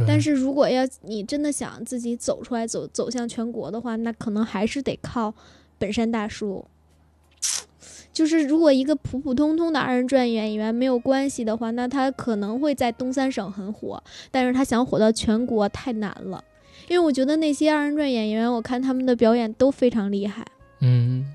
[0.06, 5.32] 但是如果要你真的想自己走出来，走走向全国的话，那可能还是得靠
[5.78, 6.64] 本山大叔。
[8.12, 16.42] 就是如果一个普普通通的二人转演员没有关系的话，那他可能会在东三省很火，但是他想火到全国太难了。
[16.88, 20.46] 因为我觉得那些二人转演员，我看他们的表演都非常厉害。
[20.80, 21.26] 嗯，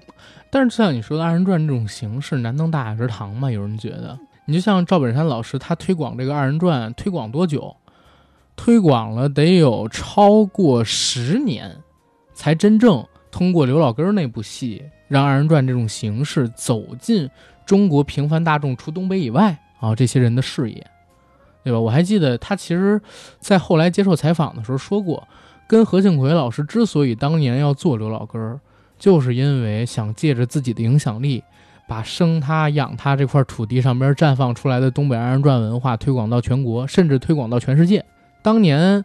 [0.50, 3.50] 但是像你说的二人转这种形式难登大雅之堂嘛？
[3.50, 7.76] 有人觉得，你就像赵本山老师，他推广这个二人转推广多久？
[8.56, 11.76] 推广了得有超过十年，
[12.34, 17.28] 才真正通过刘老根那部戏，让二人转这种形式走进
[17.66, 20.86] 中国平凡大众，除东北以外啊这些人的视野，
[21.64, 21.80] 对吧？
[21.80, 23.02] 我还记得他其实，
[23.40, 25.28] 在后来接受采访的时候说过，
[25.68, 28.60] 跟何庆魁老师之所以当年要做刘老根儿。
[29.02, 31.44] 就是因为想借着自己的影响力，
[31.88, 38.06] 把生他养他这块土地上边绽放出来的东北二人转文化推广到全国，甚至推广到全世界。
[38.44, 39.04] 当年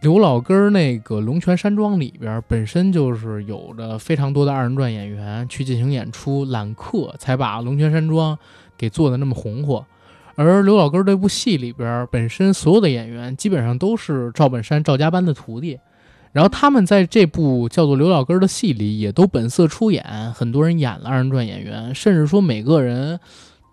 [0.00, 8.38] 刘老根儿那个龙泉山庄里边本身就是有着非常多的二人转演员去进行演出揽客，才把龙泉山庄
[8.78, 9.84] 给做的那么红火。
[10.36, 15.80] 而刘老根儿这部戏里边本身所有的演员基本上都是赵本山赵家班的徒弟。
[16.32, 23.20] 然后他们在这部叫做《刘老根》的戏里，也都本色出演，很多人演了二人转演员，甚至说每个人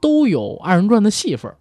[0.02, 1.52] 都有二人转的戏份，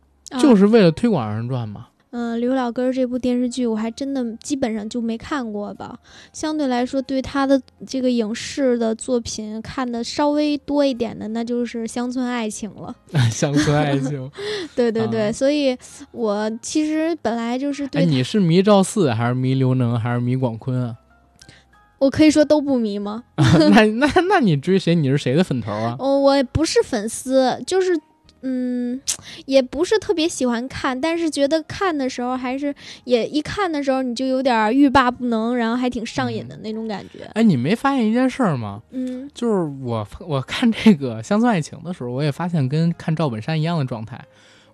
[0.41, 1.87] 就是为了推广二人转嘛。
[2.11, 5.99] 嗯，刘老根这部电视剧我还真的基本上就没看过吧。
[6.33, 12.97] 相对来说，对他的这个影视的作品看的稍微多一点的，那就是《乡村爱情》了。
[13.31, 14.31] 乡村爱情，
[14.75, 15.31] 对对对。
[15.31, 15.77] 所以，
[16.13, 18.07] 我其实本来就是对。
[18.07, 20.97] 你是迷赵四还是迷刘能还是迷广坤啊？
[22.01, 23.25] 我可以说都不迷吗？
[23.37, 24.95] 那那那你追谁？
[24.95, 25.97] 你是谁的粉头啊？
[25.99, 28.01] 哦，我不是粉丝，就是。
[28.43, 29.01] 嗯，
[29.47, 32.75] 也不是特别喜欢看，但是觉得看的时候还是
[33.05, 37.25] 也一看的时候你就有点欲罢不能，然后还挺上瘾的那种感觉。
[37.35, 38.83] 哎，你没发现一件事儿吗？
[38.91, 44.25] 嗯，就是我我看这个《乡村爱情》的时候，我也发现跟看赵本山一样的状态。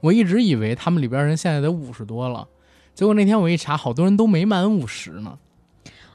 [0.00, 2.46] 我一直以为他们里边人现在得五十多了，
[2.94, 5.38] 结果那天我一查，好多人都没满五十呢。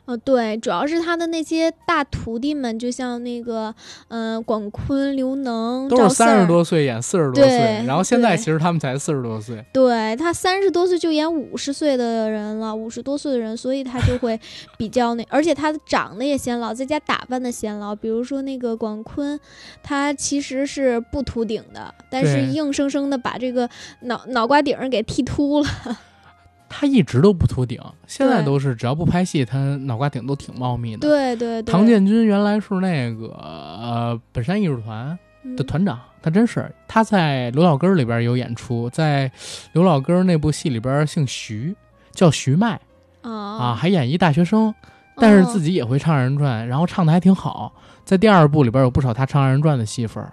[0.09, 3.71] 哦，对，主要是他的那些大徒弟们，就像那个，
[4.07, 9.63] 嗯，广坤、刘能，都是三十多岁演四十多岁，然后现在其实他们才四十多岁。
[9.71, 14.39] 对他三十多岁就演五十岁的人了，五十多岁的人，所以他就会
[14.79, 17.95] 比较那，而且他长得也显老，在家打扮的显老。
[17.95, 19.39] 比如说那个广坤，
[19.83, 23.69] 他其实是不秃顶的，但是硬生生的把这个
[24.01, 25.67] 脑脑瓜顶给剃秃了。
[26.69, 30.99] 他一直都不秃顶，现在都是只要不拍戏，他脑瓜顶都挺茂密的。
[30.99, 31.73] 对对对。
[31.73, 35.17] 唐建军原来是那个呃本山艺术团
[35.57, 39.31] 的团长，他真是他在刘老根里边有演出，在
[39.73, 41.75] 刘老根那部戏里边姓徐，
[42.11, 42.79] 叫徐迈
[43.21, 44.73] 啊，还演一大学生，
[45.17, 47.73] 但是自己也会唱二人转，然后唱的还挺好。
[48.05, 50.23] 在第二部里边有不少他唱二人转的戏份。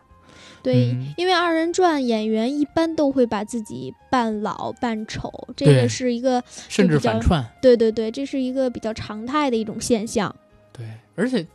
[0.66, 7.44] 对，因为二人转演员一般都会把自己扮老扮丑，这个是一个甚至反串。
[7.62, 10.34] 对对对，这是一个比较常态的一种现象。
[10.72, 11.46] 对，而且，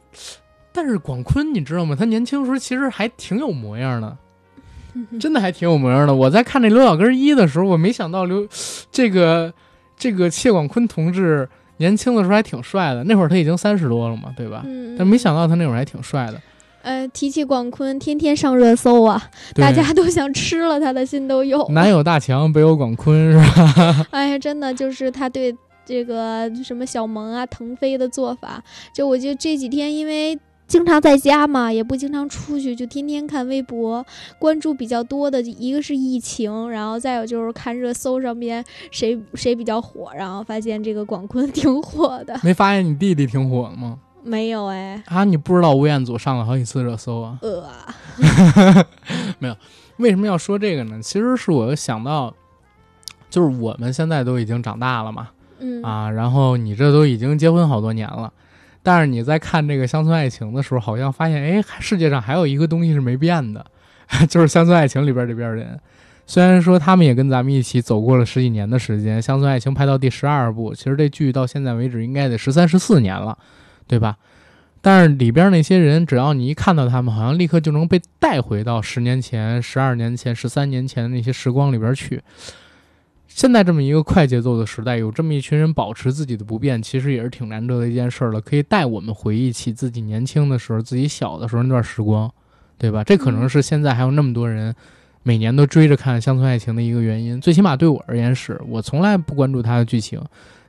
[0.72, 1.94] 但是广坤你知道吗？
[1.94, 4.18] 他年轻时候其实还挺有模样的，
[5.20, 6.16] 真的还挺有模样的。
[6.16, 8.48] 我在看这刘小根一的时候，我没想到刘
[8.94, 9.54] 这个
[9.98, 13.04] 这个谢广坤同志年轻的时候还挺帅的。
[13.04, 14.64] 那会儿他已经三十多了嘛，对吧？
[14.66, 14.96] 嗯。
[14.98, 16.42] 但没想到他那会儿还挺帅的。
[16.82, 19.22] 呃，提起广坤，天天上热搜啊，
[19.56, 21.68] 大家都想吃了他的心都有。
[21.70, 24.08] 南有大强，北有广坤，是吧？
[24.12, 28.64] 哎呀，真的就是他对这个什么小萌啊、腾飞的做法，
[28.94, 30.38] 就我就这几天因为。
[30.68, 34.06] 经常在家嘛，也不经常出去，就天天看微博，
[34.40, 42.40] 关注比较多的一个是疫情，然后再有就是看热搜上边谁谁比较火，然后发现这个广坤挺火的。
[42.42, 43.98] 没发现你弟弟挺火的吗？
[44.24, 47.38] 没有哎，啊，你不知道吴彦祖上了好几次热搜啊？
[47.42, 48.86] 呃，
[49.40, 49.56] 没有，
[49.98, 51.02] 为什么要说这个呢？
[51.02, 52.34] 其实是我想到，
[53.30, 55.30] 就是我们现在都已经长大了嘛，
[55.60, 55.82] 嗯。
[55.84, 58.32] 啊，然后你这都已经结婚好多年了，
[58.84, 63.66] 但是你在看这个乡村爱情的时候，好像发现，哎，世界上还有一个东西是没变的，
[64.30, 65.80] 就是乡村爱情里边这边人。
[66.28, 73.38] 虽然说他们也跟咱们一起走过了十几年的时间，乡村爱情拍到第十二部，其实这剧到现在为止应该得十三十四年了，
[73.92, 74.16] 对吧？
[74.82, 82.22] 但是里边那些人，只要你一看到他们，好像立刻就能被带回到十年前、十二年前、十三年前的那些时光里边去。
[83.28, 92.32] 现在这么一个快节奏的时代，有这么一群人保持自己的不变，其实也是挺难得的一件事了，可以带我们回忆起自己年轻的时候、自己小的时候那段时光，
[92.78, 93.04] 对吧？
[93.04, 94.74] 这可能是现在还有那么多人
[95.24, 97.40] 每年都追着看《乡村爱情》的一个原因。
[97.42, 100.22] 最起码对我而言是，我从来不关注它的剧情，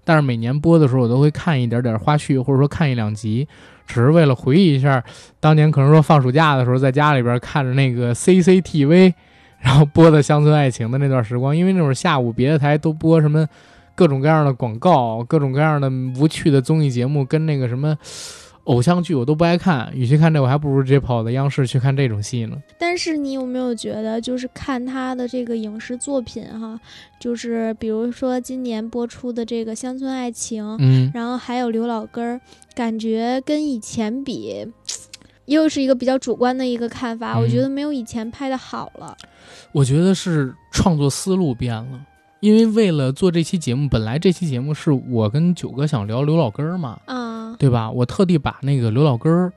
[0.05, 3.47] 但是每年播的时候，我都会看一点点花絮，或者说看一两集。
[3.85, 5.03] 只是为了回忆一下
[5.39, 9.13] 当年可能说放暑假的时候，在家里边看着那个 CCTV，
[9.61, 11.55] 然后播的《乡村爱情》的那段时光。
[11.55, 13.47] 因为那会儿下午别的台都播什么
[13.95, 17.97] 各种各样的广告、各种各样的无趣的综艺节目，跟那个什么
[18.65, 19.91] 偶像剧我都不爱看。
[19.95, 22.57] 与其看这，我还不如直接跑到央视去看这种戏呢。
[22.79, 26.79] 但是你有没有觉得，就是看他的这个影视作品哈，
[27.19, 32.41] 就是比如说今年播出的这个《乡村爱情》，嗯，然后还有刘老根儿，
[32.75, 34.67] 感觉跟以前比，
[35.47, 37.35] 又是一个比较主观的一个看法。
[37.35, 39.17] 嗯我觉得没有以前拍的好了。
[39.73, 42.01] 我觉得是创作思路变了。
[42.43, 47.89] 因为为了做这期节目，本来这期节目是我跟九哥想聊刘老根儿嘛，嗯，对吧？
[47.89, 49.53] 我特地把那个刘老根儿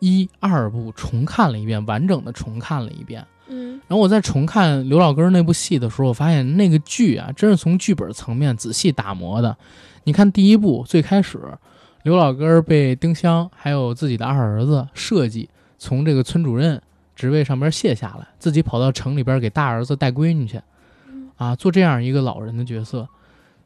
[0.00, 3.26] 一二部重看了一遍，完整的重看了一遍。
[3.48, 9.56] 嗯然后我在重看刘老根儿那部戏的时候，我发现那个剧啊，真是从剧本层面仔细打磨的。
[10.04, 11.40] 你看第一部最开始，
[12.02, 16.82] 刘老根儿被丁香还有自己的二儿子设计从这个村主任
[17.14, 20.60] 职位上边卸下来，自己跑到城里边给大儿子带闺女去，
[21.36, 23.08] 啊，做这样一个老人的角色。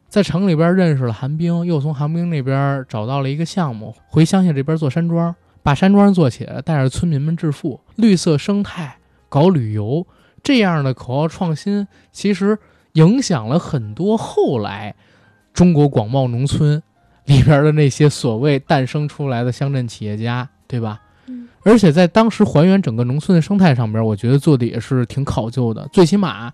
[0.07, 8.97] 在城里边认识了韩冰，又从韩冰那边找到了一个项目，回乡下这边做山庄，把山庄做起来，带着村民们致富，绿色生态，
[9.29, 10.05] 搞旅游，
[10.43, 12.59] 这样的口号创新，其实
[12.93, 14.93] 影响了很多后来
[15.53, 16.83] 中国广袤农村
[17.23, 21.01] 里边的那些所谓诞生出来的乡镇企业家，对吧？
[21.27, 25.87] 嗯而且在当时还原整个农村的生态上边，我觉得做的也是挺考究的。
[25.93, 26.51] 最起码，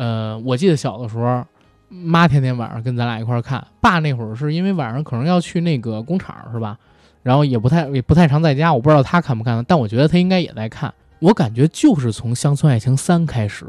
[0.00, 1.44] 呃，我记得小的时候，
[1.90, 6.78] 妈天天晚上跟咱俩一块儿看，爸那会儿是因为晚上可能要去那个工厂，是吧？
[7.22, 10.94] 然后也不太也不太常在家，我不知道他看不看，但我觉得他应该也在看。
[11.18, 13.66] 我感觉就是从《乡村爱情三》开始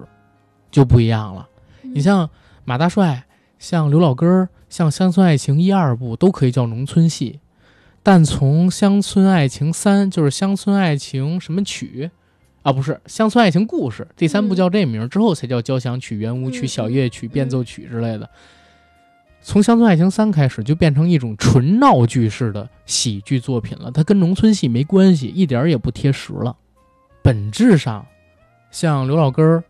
[0.72, 1.50] 就不一样了。
[1.84, 2.30] 嗯你像
[2.64, 3.26] 马大帅，
[3.60, 7.42] 像刘老根儿，像《乡村爱情》一二部都可以叫农村戏，
[8.02, 12.10] 但从《乡村爱情三》就是《乡村爱情什么曲》
[12.64, 18.30] 啊，不是《乡村爱情故事》，第三部嗯叫这名儿，之后才叫交响曲、圆舞曲、嗯小夜曲、变奏曲之类的。
[19.42, 26.56] 从《乡村爱情三》开始，就变成一种纯闹剧式的喜剧作品了，它跟农村戏没关系，一点儿也不贴实了。
[27.24, 28.06] 本质上，
[28.70, 29.64] 像刘老根儿、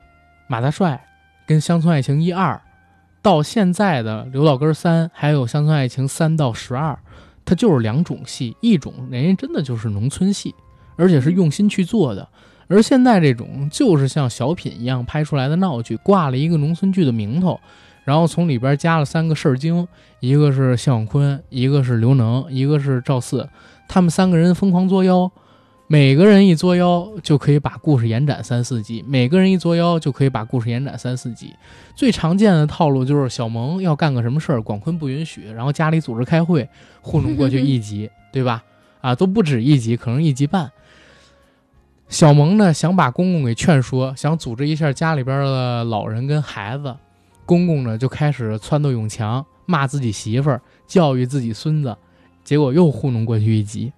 [0.48, 1.02] 马大帅
[1.48, 2.56] 跟《乡村爱情一二》，
[3.22, 6.92] 到现在的刘老根儿三，还有《乡村爱情三到十二》，
[7.46, 10.54] 它就是两种戏，一种人家真的就是农村戏，
[10.98, 12.28] 而且是用心去做的。
[12.72, 17.60] 而现在这种就是像小品一样拍出来的闹剧，挂了一个农村剧的名头，
[18.06, 19.88] 然后从里边加了三个事儿精，
[20.22, 23.48] 一个是谢广坤，一个是刘能，一个是赵四，
[23.88, 25.30] 他们三个人疯狂作妖，
[25.88, 31.54] 每个人一作妖就可以把故事延展三四集，每个人一作妖就可以把故事延展三四集。
[31.94, 36.70] 最常见的套路就是小萌要干个什么事儿，广坤不允许，然后家里组织开会，
[37.02, 38.64] 糊弄过去 一集，对吧？
[39.02, 40.72] 啊，都不止一集，可能一集半。
[42.12, 46.94] 小萌呢想把公公给劝说，想组织一下家里边的老人跟孩子，
[47.46, 51.96] 公公呢就开始撺掇永强，骂自己媳妇儿，教育自己孙子，
[52.44, 53.94] 结果又糊弄过去一集。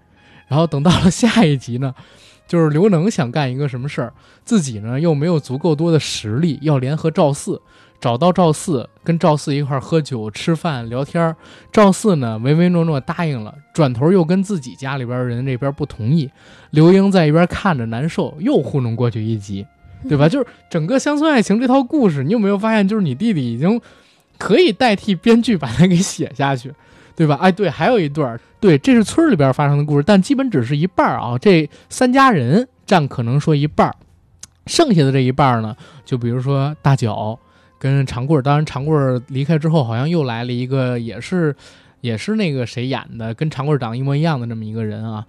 [0.47, 1.96] 然后等到了下一集呢，
[2.48, 4.13] 就是刘能想干一个什么事儿，
[4.46, 7.60] 自己呢又没有足够多的实力，要联合赵四，
[8.04, 11.33] 找到赵四，跟赵四一块儿喝酒、吃饭、聊天。
[11.71, 16.29] 赵四呢唯唯诺诺答应了，转头又跟自己家里边人这边不同意。
[16.71, 19.65] 刘英在一边看着难受，又糊弄过去一集，
[20.10, 20.27] 对吧？
[20.27, 23.79] 就是整个乡村爱情这套故事，你有没有发现，就是你弟弟已经
[24.37, 26.73] 可以代替编剧把它给写下去，
[27.15, 27.35] 对吧？
[27.41, 31.37] 哎，对，还有一段儿对，这是村里边发生的故事，但基本只是一半儿啊。
[31.37, 33.95] 这三家人占可能说一半儿，
[34.67, 35.73] 剩下的这一半儿呢，
[36.04, 37.39] 就比如说大脚
[37.84, 41.54] 跟长贵儿，当然长贵儿离开之后，好像又来了一个，也是
[42.00, 45.27] 也是那个谁演的，跟长贵儿长一模一样的这么一个人啊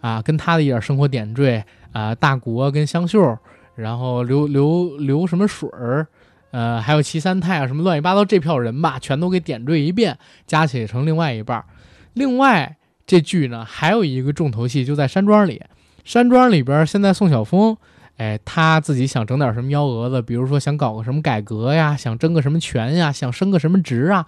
[0.00, 3.38] 啊，跟他的一点生活点缀啊，大国跟香秀，
[3.76, 6.06] 然后刘刘刘什么水儿。
[6.50, 11.64] 呃，还有齐三太啊，什么乱七八糟这票人吧，全都给点缀一遍，加起来成另外一半儿。
[12.12, 12.76] 另外
[13.06, 15.62] 这剧呢，还有一个重头戏就在山庄里。
[16.04, 17.74] 山庄里边，现在宋晓峰，
[18.16, 24.26] 哎，他自己想整点什么幺蛾子，比如说想搞个什么改革呀，想争个什么权呀，想升个什么职啊。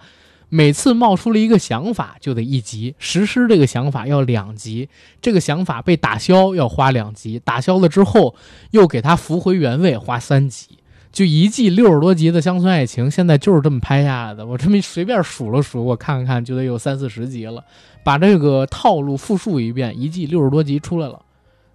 [0.49, 8.35] 每次冒出了一个想法，就得一集实施这个想法要两集，这个想法被打消要花两集，打消了之后
[8.71, 10.77] 又给他扶回原位，花三集。
[11.11, 14.45] 就一季六十多集的乡村爱情，现在就是这么拍下来的。
[14.45, 17.63] 我这么随便数了数，我看看就得有三四十集了。
[18.03, 21.21] 把这个套路复述一遍，一季六十多集出来了，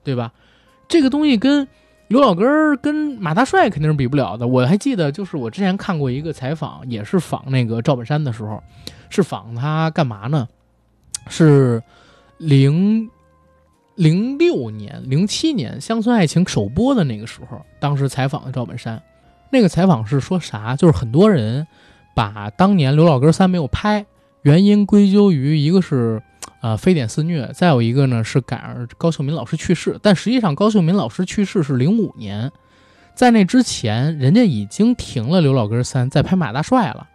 [0.04, 0.32] 对吧？
[0.86, 1.66] 这个东西跟
[2.10, 4.44] 刘老根、跟马大帅肯定是比不了的。
[4.44, 8.60] 我还记得，就是我之前看过一个采访，也是访那个赵本山的时候，
[9.10, 10.48] 是访他干嘛呢？
[11.28, 11.80] 是
[12.36, 13.08] 零
[13.94, 19.00] 零六年、零七年《乡村爱情》首播的那个时候，当时采访的赵本山。
[19.52, 20.74] 那个采访是说啥？
[20.74, 21.64] 就是很多人
[22.16, 24.04] 把当年刘老根三没有拍
[24.42, 26.20] 原因归咎于一个是，
[26.60, 29.98] 呃，非典肆虐，再有一个呢是赶上高秀敏老师去世。
[30.02, 32.52] 但实际上高秀敏老师去世是零五年，
[33.14, 37.08] 在那之前，人家已经停了刘老根三，在拍马大帅了。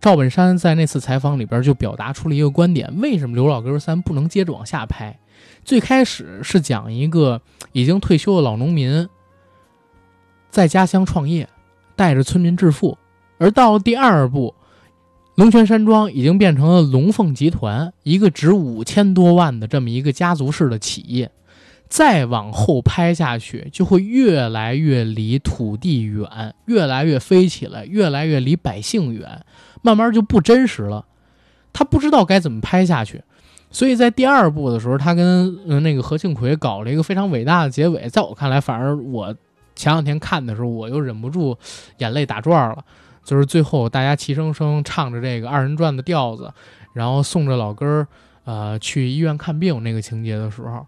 [0.00, 5.18] 赵本山在那次采访里边就表达出了一个观点：为什么刘老根三不能接着往下拍？
[5.64, 7.40] 最开始是讲一个
[7.72, 9.08] 已经退休的老农民。
[10.50, 11.48] 在家乡创业，
[11.94, 12.96] 带着村民致富，
[13.38, 14.54] 而到了第二部，
[15.38, 21.30] 龙泉山庄已经变成了龙凤集团，一个值五千多万的这么一个家族式的企业。
[21.88, 26.28] 再往后拍下去，就会越来越离土地远，
[26.64, 29.44] 越来越飞起来，越来越离百姓远，
[29.80, 31.06] 慢慢就不真实了。
[31.72, 33.22] 他不知道该怎么拍下去，
[33.70, 38.08] 所以在第二部的时候，他跟那个何庆魁搞了一个非常伟大的结尾。
[38.08, 39.32] 在我看来，反而我。
[39.76, 41.56] 前两天看的时候，我又忍不住
[41.98, 42.84] 眼泪打转了。
[43.28, 46.50] 就是最后大家齐声声唱着这个二人转的调子，
[46.94, 48.06] 然后送着老根儿，
[48.44, 50.86] 呃，去医院看病那个情节的时候，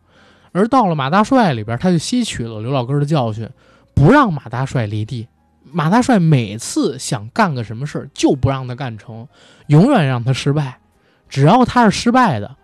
[0.52, 3.46] 而到了马大帅里边，他就吸取了刘老根的教训，
[3.94, 5.28] 不让马大帅离地。
[5.70, 9.28] 马大帅每次想干个什么事儿，就不让他干成，
[9.66, 10.78] 永远让他失败。
[11.28, 12.56] 只要他是失败的，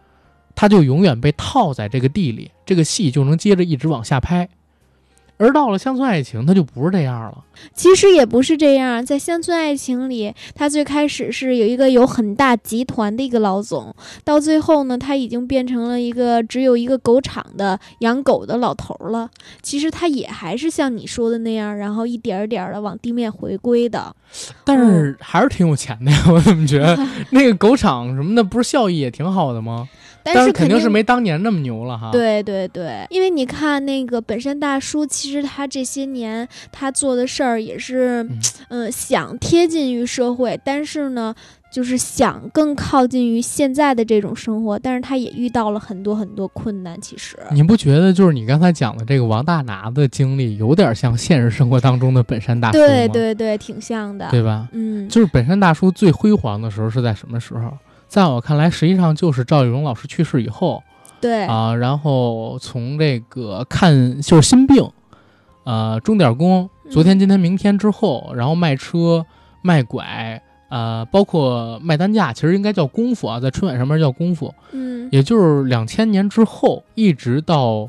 [0.54, 4.48] 他就永远被套在这个地里，这个戏就能接着一直往下拍。
[5.38, 7.44] 而到了乡村爱情，他就不是这样了。
[7.74, 19.30] 其实也不是这样，在乡村爱情里，他最开始是有一个有很大集团的一个老总，到最后呢，他已经变成了一个只有一个狗场的养狗的老头了。
[19.62, 24.14] 其实他也还是像你说的那样，然后一点儿点儿的往地面回归的。
[24.64, 26.98] 但是还是挺有钱的呀，我怎么觉得
[27.30, 29.88] 那个狗场什么的，不是效益也挺好的吗？
[30.34, 32.10] 但是肯定是没当年那么牛了哈。
[32.10, 38.26] 对对对，因为你看那个本山大叔，其实他这些年他做的事儿也是，
[38.68, 41.34] 嗯，想贴近于社会，但是呢，
[41.70, 47.00] 就是想更靠近于现在的这种生活，但是他也遇到了很多很多困难。
[47.00, 54.68] 其实你不觉得就是你刚才讲的这个王大拿的经历，有点像现实生活当中的本山大叔对对对，挺像的，对吧？
[54.72, 57.72] 嗯，就是本山大叔最辉煌的时候是在什么时候？
[58.16, 60.82] 在我看来，实际上就是赵丽蓉老师去世以后，
[61.20, 61.44] 对。
[61.44, 64.90] 啊，然后从这个看就是心病，
[65.64, 69.26] 呃，钟点工，昨天、今天、明天之后，然后卖车、
[69.60, 70.40] 卖拐，
[70.70, 77.86] 呃，包括卖单价，其实应该叫功夫啊，在春晚上面叫功夫，嗯，也就是两千年之后，一直到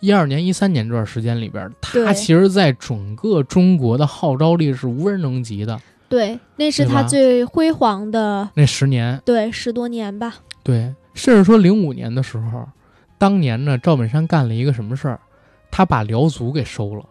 [0.00, 5.78] 一二年、一三年这段时间里边，他其实在整个中国的号召力是无人能及的。
[6.08, 10.36] 对，那是他最辉煌的那十年，对，十多年吧。
[10.62, 12.66] 对，甚至说零五年的时候，
[13.18, 15.20] 当年呢，赵本山干了一个什么事儿？
[15.70, 17.04] 他把辽足给收了，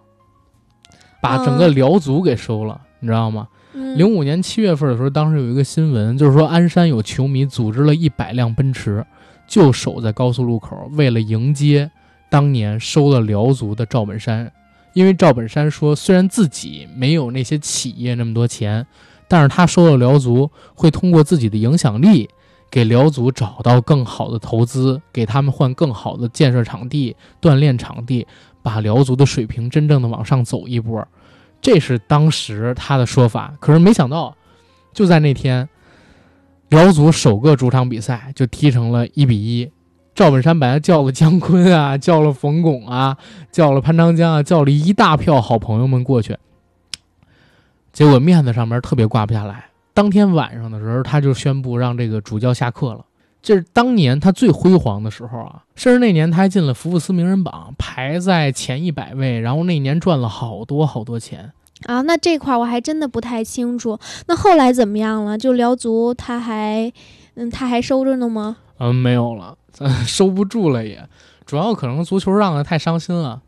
[1.21, 3.47] 把整个辽足给收了，你知道吗？
[3.73, 9.05] 零五年七月份的时候，当时有一个新闻，就是说鞍山有球迷组织了一百辆奔驰，
[9.47, 11.91] 就守在高速路口，为了迎接
[12.31, 14.51] 当年收了辽足的赵本山。
[14.97, 18.83] 因为赵本山说，虽然自己没有那些企业那么多钱，
[19.27, 22.27] 但是他收了辽足，会通过自己的影响力，
[22.71, 28.25] 给辽足找到更好的投资，给他们换更好的建设场地、锻炼场地，
[28.63, 31.07] 把辽足的水平真正的往上走一波。
[31.61, 33.53] 这是当时他的说法。
[33.59, 34.35] 可是没想到，
[34.95, 35.69] 就在那天，
[36.69, 39.69] 辽足首个主场比赛就踢成了一比一。
[40.18, 43.15] 赵本山把他叫了姜昆啊， 叫了冯巩啊，
[43.51, 46.36] 叫了潘长江啊，叫了一大票好朋友们过去，
[47.93, 49.65] 结果面子上面特别挂不下来。
[49.93, 53.05] 当天晚上的时候，他就宣布让这个主教下课了。
[53.43, 55.63] 这是当年他最辉煌的时候啊！
[55.76, 59.39] 甚至那年他还进了福布斯名人榜，排在前一百位。
[59.39, 61.51] 然后那年赚了好多好多钱
[61.86, 62.01] 啊！
[62.01, 63.99] 那这块我还真的不太清楚。
[64.26, 65.38] 那后来怎么样了？
[65.38, 66.91] 就辽足他还，
[67.36, 68.57] 嗯，他还收着呢吗？
[68.80, 69.55] 嗯，没有了，
[70.05, 71.01] 收不住了也。
[71.45, 73.41] 主要可能足球让的太伤心了，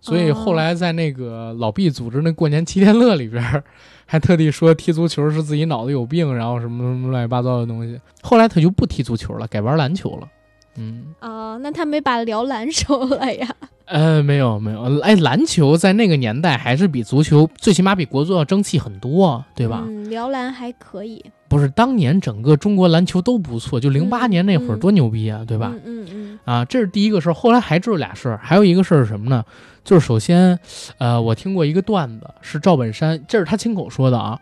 [0.00, 3.62] 所以后来在那个老毕组织那过年七天乐里边。
[4.04, 7.98] 还特地说踢足球是自己脑子有病，然后什么什么乱七八糟的东西。
[8.20, 10.28] 后来他就不踢足球了，改玩篮球了。
[10.76, 13.48] 嗯啊，那他没把辽篮收了呀？
[13.86, 15.00] 呃，没有没有。
[15.00, 19.82] 哎，篮球在那个年代还是比足球，最起码比国足要争气很多，对吧？
[19.86, 21.24] 嗯，辽篮还可以。
[21.52, 25.70] 不是，当年整个中国篮球都不错，就零八年那会儿多牛逼啊，对吧？
[25.84, 26.38] 嗯嗯。
[26.46, 27.34] 啊，这是第一个事儿。
[27.34, 29.44] 后来还知道俩事儿，还有一个事儿是什么呢？
[29.84, 30.58] 就是首先，
[30.96, 34.40] 呃，我听过一个段子，是赵本山，这是他亲口说的啊。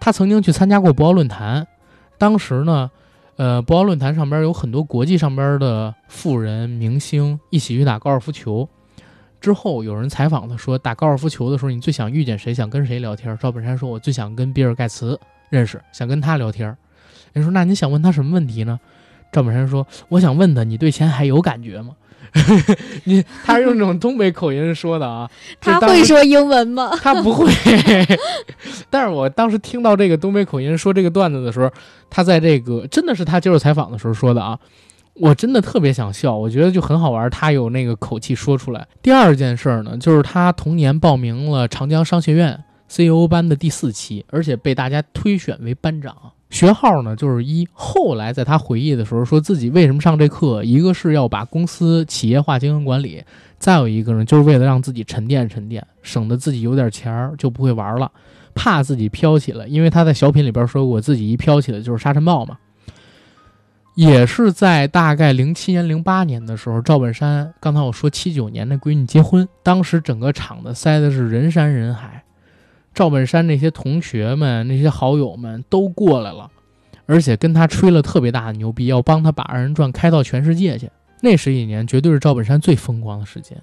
[0.00, 1.66] 他曾经去参加过博鳌论坛，
[2.16, 2.90] 当时呢，
[3.36, 8.66] 呃，博鳌论坛上边有很多国际上边的富人、明星一起去打高尔夫球。
[9.38, 12.54] 之后有人采访他说，打高尔夫球的时候，你最想遇见谁？
[12.54, 13.36] 想跟谁聊天？
[13.38, 15.20] 赵本山说，我最想跟比尔盖茨
[15.50, 16.76] 认识，想跟他聊天。
[17.32, 18.78] 人说，那你想问他什么问题呢？
[19.30, 21.94] 赵本山说，我想问他，你对钱还有感觉吗？
[23.04, 25.30] 你他是用那种东北口音说的啊？
[25.60, 26.90] 他会说英文吗？
[27.00, 27.50] 他不会。
[28.90, 31.70] 但是我当时听到这个东北口音说这个段子的时候，
[32.10, 34.58] 他在这个真的是他接受采访的时候说的啊，
[35.14, 37.30] 我真的特别想笑，我觉得就很好玩。
[37.30, 38.86] 他有那个口气说出来。
[39.00, 46.16] 第二件事呢，就是他同年报名了长江商学院 CEO 班的第四期，而且被大家推选为班长。
[46.50, 47.68] 学号呢，就是一。
[47.72, 53.22] 后来在他回忆的时候，说自己为什么上这课，一个是要把公司企业化经营管理，
[53.58, 58.10] 再有一个呢，就是为了让自己沉淀沉淀，省得自己有点钱儿就不会玩了，
[58.54, 59.66] 怕自己飘起来。
[59.66, 62.56] 因为他在小品里边说过，自己一飘起来就是沙尘暴嘛。
[63.94, 72.22] 也是在大概零七年、零八年的时候，赵本山，刚才我说七九年那闺女结婚，当时整个场子塞的是人山人海。
[72.98, 76.50] 赵本山那些同学们、那些好友们都过来了，
[77.06, 80.90] 而且跟他吹了特别大的牛逼，要帮他把二人转开到全世界去。
[81.20, 83.56] 那十几年绝对是赵本山最风光的时间。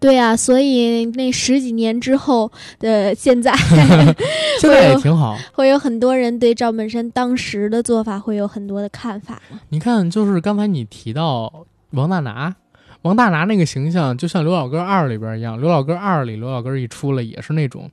[0.00, 3.54] 对呀，所以那十几年之后的现在，
[4.58, 5.36] 现在也挺好。
[5.52, 9.38] 会有很多人对赵本山当时的做法会有很多的看法。
[9.68, 11.52] 你看，就是刚才你提到
[11.90, 12.56] 王大拿，
[13.02, 17.90] 王大拿那个形象，就像《刘老根二》里边一样，《刘老根二》里刘老根一出来也是那种。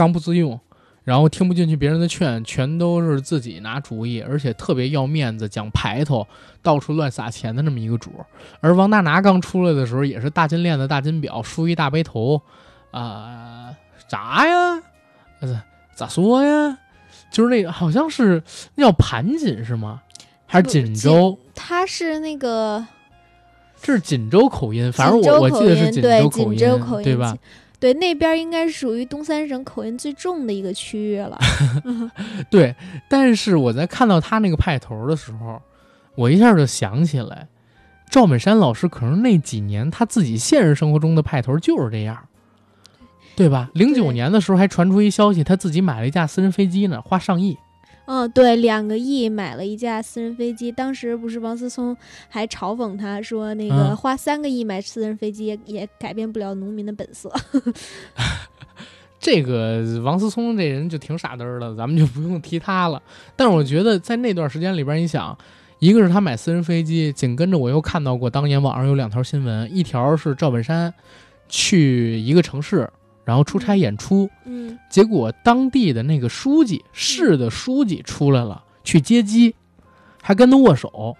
[0.00, 0.58] 刚不自用，
[1.04, 6.26] 然后听不进去别人的劝，全都是自己拿主意，而且特别要面子、讲排头，
[6.62, 8.10] 到处乱撒钱的那么一个主。
[8.60, 12.40] 而王大拿刚出来的时候，也是大金链子、大金表，梳一大背头，
[12.92, 13.74] 啊，
[14.08, 14.82] 咋呀？
[15.94, 16.78] 咋说呀？
[17.30, 18.42] 就是那个，好像是
[18.76, 20.00] 那叫盘锦是吗？
[20.46, 21.38] 还是锦州？
[21.54, 22.86] 他是那个，
[23.82, 26.58] 这是锦州口音，反正我我记得是锦州口音，
[27.04, 27.36] 对吧？
[27.80, 31.38] 对，那边应该是属于东三省口音最重的一个区域了。
[32.50, 32.76] 对，
[33.08, 35.60] 但是我在看到他那个派头的时候，
[36.14, 37.48] 我一下就想起来，
[38.10, 42.28] 赵本山老师可能那几年他自己现实生活中的派头就是这样，
[43.34, 43.70] 对吧？
[43.72, 47.56] 零九年的时候还传出一消息，他自己买了一架私人飞机呢，花上亿。
[48.12, 50.72] 嗯，对，两个亿买了一架私人飞机。
[50.72, 51.96] 当时不是王思聪
[52.28, 57.32] 还嘲讽他说：“那个花三个亿买私人飞机也也改变不了农民的本色。
[59.20, 63.00] ”这个王思聪这人就挺傻嘚儿的，咱们就不用提他了。
[63.36, 65.38] 但是我觉得在那段时间里边，你想，
[65.78, 70.92] 一个是他买私人飞机，紧跟着我又看到过当年网上有两条新闻，一条是赵本山
[71.48, 72.90] 去一个城市。
[73.24, 79.54] 然后出差演出，嗯，结果当地的那个书记，市的书记出来了，去接机，
[80.22, 81.16] 还跟他握手，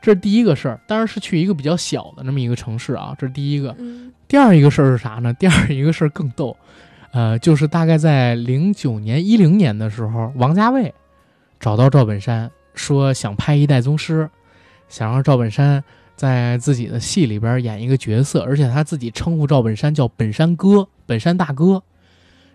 [0.00, 0.80] 这是第一个事儿。
[0.86, 3.76] 当然是去一个比较小的那么一个城市啊，这是第一个。
[4.26, 5.32] 第二一个事儿是啥呢？
[5.34, 6.56] 第二一个事儿更逗，
[7.12, 10.94] 呃，就是大概在零九年、一零年的时候，王家卫
[11.58, 14.28] 找到赵本山，说想拍一代宗师，
[14.88, 15.82] 想让赵本山。
[16.18, 21.80] 在自己的戏里边演一个角色，而且他自己称呼赵本山叫本山哥、本山大哥，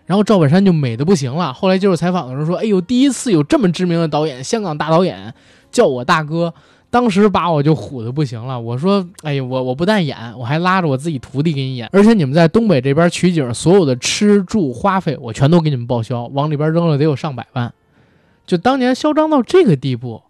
[0.04, 1.50] 然后赵本山就美的不行了。
[1.54, 5.32] 后来接受采访的时候说：“哎呦，第一次有这么知名的导演，香港大导演
[5.72, 6.52] 叫我大哥，
[6.90, 17.72] 当时把我就唬的不行了。”我说：“哎呀，我我不但演，我还拉着我自己徒弟给你演，而且你们在东北这边取景，所有的吃住花费我全都给你们报销，往里边扔了得有上百万。”
[18.46, 20.20] 就当年嚣张到这个地步，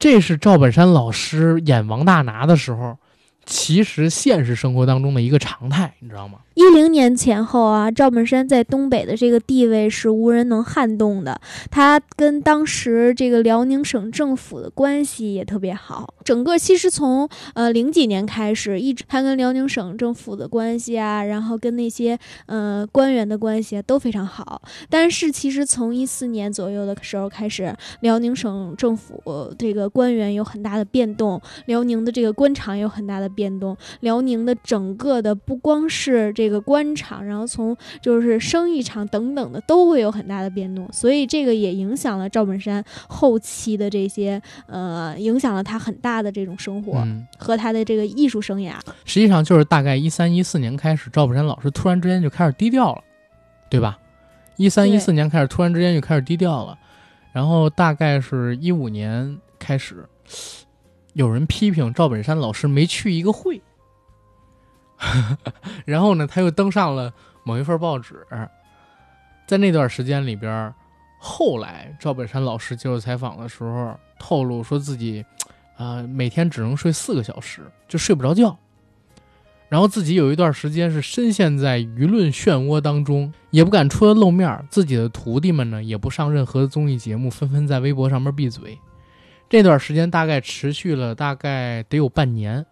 [0.00, 2.96] 这是赵本山老师演王大拿的时候，
[3.44, 6.38] 其实现实生活当中的一个常态，你知道吗？
[6.60, 11.40] 一零年前后啊，赵本山在东北的这个地位是无人能撼动的。
[11.70, 16.12] 他跟当时这个辽宁省政府的关系也特别好。
[16.22, 24.60] 整个其实从呃零几年开始，一直他跟辽宁省政府的关系啊，然后跟那些呃官员的关系都非常好。
[24.90, 29.18] 但是其实从一四年左右的时候开始，辽宁省政府
[29.58, 36.49] 这个官员有很大的变动，辽宁的这个官场有很大的变动，辽宁的整个的不光是这。
[36.50, 47.06] 这个官场，然后从就是生意场等等的都会有很大的变动，所以这个也影响了赵本山后期的这些呃，影响了他很大的这种生活
[47.38, 48.72] 和他的这个艺术生涯。
[49.04, 53.04] 实际上就是大概一三一四年开始，赵本山老师突然之间就开始低调了，
[53.70, 53.96] 对吧？
[54.56, 56.76] 一三一四年开始突然之间就开始低调了，
[57.32, 60.04] 然后大概是一五年开始，
[61.12, 63.62] 有人批评赵本山老师没去一个会。
[65.86, 67.12] 然后呢，他又登上了
[67.44, 68.26] 某一份报纸，
[69.46, 70.72] 在那段时间里边，
[71.18, 75.24] 后来赵本山老师接受采访的时候透露说自己，
[75.76, 78.56] 啊，每天只能睡四个小时，就睡不着觉。
[79.68, 84.66] 然后自己有一段时间是深陷在舆论漩涡当中，也不敢出来露面。
[84.68, 88.76] 自己的徒弟们呢，也不上任何综艺节目，纷纷在微博上面闭嘴。
[89.48, 92.66] 这段时间大概持续了大概得有半年。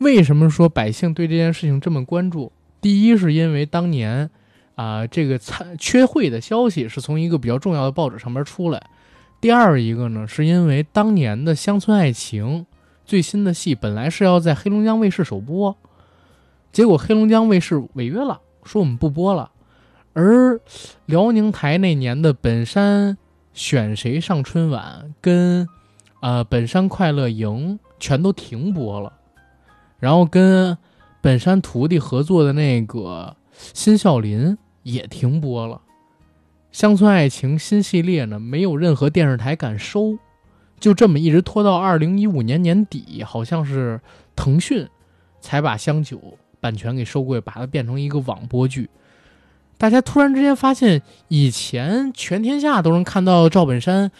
[0.00, 2.50] 为什么说百姓对这件事情这么关注？
[2.80, 4.30] 第一，是因为当年，
[4.74, 8.80] 啊，这个参缺会的消息是从一个比较重要的报纸上边出来；
[9.42, 12.60] 第二一个呢，是因为当年的《乡村爱情》
[13.04, 15.76] 最新的戏本来是要在黑龙江卫视首播，
[16.72, 19.50] 结果黑龙江卫视违约了，说我们不播了，
[20.14, 20.58] 而
[21.04, 23.18] 辽宁台那年的《本山
[23.52, 25.68] 选谁上春晚》跟，
[26.22, 29.12] 呃，《本山快乐营》全都停播了。
[30.00, 30.76] 然后跟
[31.20, 33.36] 本山徒弟合作的那个
[33.74, 35.76] 新笑林也停播了，
[36.72, 40.18] 《乡村爱情》新系列呢，没有任何电视台敢收，
[40.80, 44.00] 就这么一直拖到二零一五年年底，好像是
[44.34, 44.88] 腾讯
[45.40, 48.88] 才把香九版权给收归，把它变成一个网播剧。
[49.76, 54.10] 大家突然之间发现，以前全天下都能看到赵本山，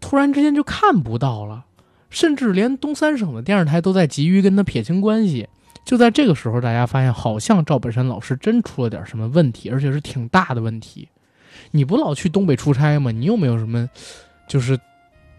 [0.00, 1.64] 突然之间就看不到了。
[2.12, 5.48] 甚至连东三省的电视台都在急于跟他撇清关系。
[5.84, 11.08] 就在这个时候，大家发现好像赵本山老师真出了点什么问题，而且是挺大的问题。
[11.72, 13.10] 你不老去东北出差吗？
[13.10, 13.88] 你有没有什么，
[14.46, 14.78] 就是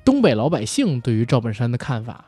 [0.04, 2.26] 东北老百姓对于赵本山的看法？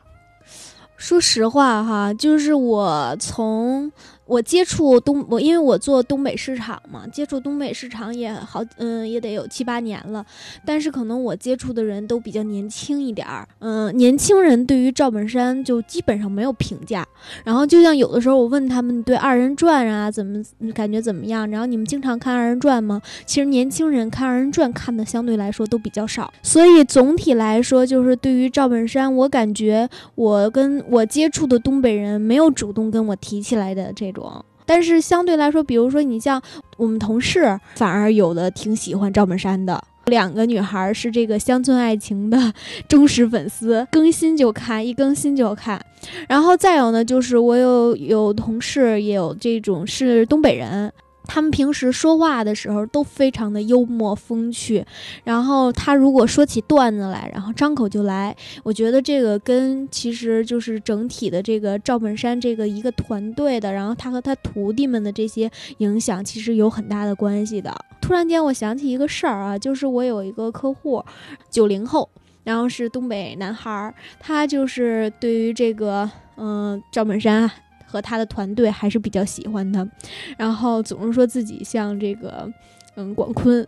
[0.96, 3.92] 说实话哈，就是我从。
[4.26, 10.26] 我接触东，我因为我做东北市场嘛，接触东北市场也好，嗯，也得有七八年了。
[10.64, 17.06] 但是可能我接触的人都比较年轻一点儿，嗯，年轻人对于赵本山就基本上没有评价。
[17.44, 20.42] 然后就像有的时候我问他们对二人转啊怎么
[20.74, 23.00] 感觉怎么样，然后你们经常看二人转吗？
[23.24, 26.32] 其实年轻人看二人转看的相对来说都比较少。
[26.42, 34.12] 所以总体来说，就是对于赵本山，我感觉我跟我接触的东北人没有主动跟我提起来的这。
[34.20, 36.42] 种但是相对来说，比如说你像
[36.76, 39.80] 我们同事，反而有的挺喜欢赵本山的。
[40.06, 42.52] 两个女孩是这个《乡村爱情》的
[42.88, 45.80] 忠实粉丝，更新就看，一更新就看。
[46.28, 50.92] 然后再有呢，就是我有有同事也有这种是东北人。
[51.26, 54.84] 他们平时说话的时候都非常的幽默风趣，
[55.24, 58.34] 然后他如果说起段子来，然后张口就来。
[58.62, 67.74] 我觉得这个跟其实就是整体的这个赵本山这个一个团队的，然后他和他徒弟们的这些影响，其实有很大的关系的。
[68.00, 71.04] 突然间我想起一个事儿啊，就是我有一个客户，
[71.50, 72.08] 九零后，
[72.44, 77.50] 然后是东北男孩儿，他就是对于这个嗯赵本山。
[77.86, 79.88] 和他的团队还是比较喜欢他，
[80.36, 82.50] 然后总是说自己像这个，
[82.96, 83.66] 嗯，广坤，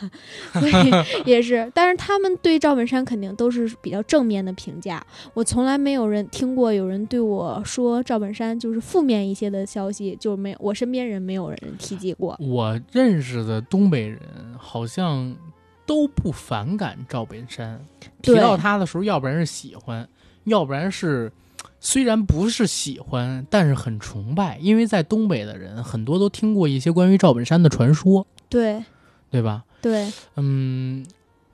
[0.54, 0.72] 所以
[1.28, 1.70] 也是。
[1.74, 5.04] 但是他们对赵本山肯定都是比较正面的评价。
[5.34, 12.36] 我从来没有人听过有人对我说赵本山就是负面一些的消息，就没有我身边人没有人提及过。
[12.38, 14.20] 我认识的东北人
[14.58, 15.34] 好像
[15.84, 17.84] 都不反感赵本山，
[18.22, 20.08] 提到他的时候，要不然是喜欢，
[20.44, 21.32] 要不然是。
[21.86, 28.82] 虽然不是喜欢，但是很崇拜，因为在东北的人很多都听过一些关于赵本山的传说，对，
[29.30, 29.62] 对吧？
[29.80, 31.06] 对，嗯，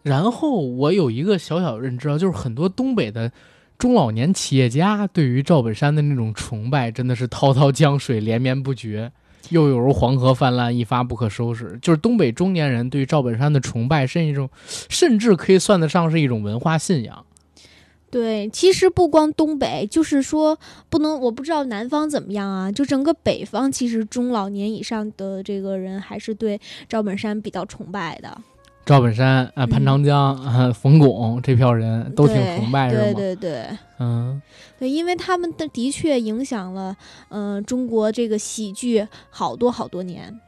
[0.02, 3.30] 然后我有一个小小认知啊，就是很多东北的
[3.76, 9.12] 中老年企业家对于赵本山的那种崇拜真的是滔滔江水连绵不绝，
[9.50, 11.78] 又有如黄河泛滥，一发不可收拾。
[11.82, 14.48] 就是东北中年人对赵本山的崇拜，是一种，
[14.88, 17.22] 甚至可以算得上是一种文化信仰。
[18.12, 20.58] 对，其实不光东北，就是说
[20.90, 22.70] 不能，我不知道南方怎么样啊。
[22.70, 28.38] 就整个北方，其实中老年以上的这个人还是对赵本山比较崇拜的。
[28.84, 33.02] 赵本山啊，潘长江啊，冯巩这票人都挺崇拜，是吗？
[33.02, 34.42] 对对对，嗯，
[34.78, 36.94] 对，因为他们的的确影响了，
[37.30, 40.38] 嗯，中国这个喜剧好多好多年。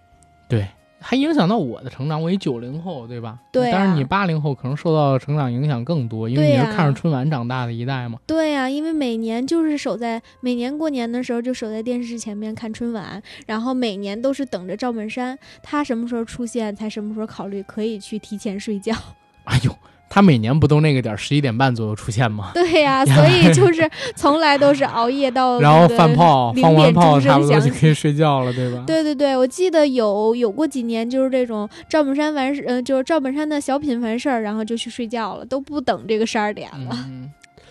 [0.46, 0.68] 对。
[1.06, 3.38] 还影响到我的成长，我一九零后，对吧？
[3.52, 3.70] 对。
[3.70, 8.18] 但是你八零后可能受到成长影响更多，因为你是看着春晚长大的一代嘛。
[8.26, 18.94] 对呀，因为每年就是守在每年过年的时候就守在电视前面看春晚，然后每年都是等着赵本山他什么时候出现，才什么时候考虑可以去提前睡觉。
[19.44, 19.76] 哎呦。
[20.14, 22.52] 他每年不都那个点儿十一点半左右出现吗？
[22.54, 28.84] 对呀， 所以就是从来都是熬夜到 然后放炮，放完炮差不多就可以睡觉了，对吧？
[28.86, 36.96] 对对对，我记得有有过几年就是这种赵本山完事，嗯，就是赵本山的小品完事儿，然后就去睡觉了，都不等这个十二点了。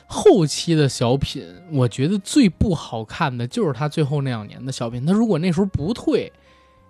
[0.06, 1.42] 后期的小品，
[1.72, 6.30] 我觉得最不好看的就是他最后那两年的小品，他如果那时候不退，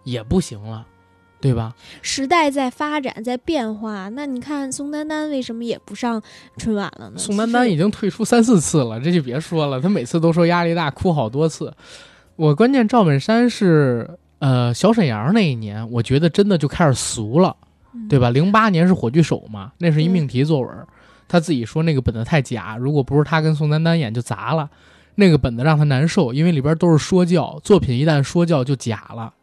[0.03, 0.87] 也不行了。
[1.43, 1.75] 对吧？
[2.01, 4.07] 时代在发展，在变化。
[4.07, 6.21] 那你看宋丹丹为什么也不上
[6.55, 7.17] 春晚了呢？
[7.17, 9.81] 宋丹丹已经退出三四次了，这就别说了。
[9.81, 11.73] 她每次都说压力大，哭好多次。
[12.37, 17.53] 我关键赵本山是呃小沈阳那一年，我觉得真的就开始俗了，
[18.07, 18.29] 对吧？
[18.29, 20.69] 零八年是火炬手嘛，那是一命题作文，
[21.27, 24.69] 他自己说那个本子太假，如果不是他跟宋丹丹演就砸了。
[25.15, 29.33] 那个本子让他难受，因为里边都是说教作品，一旦说教就假了。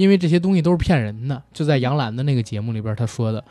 [0.00, 3.44] 因为这些东西都是骗人的，就在杨澜的那个节目里边他说的。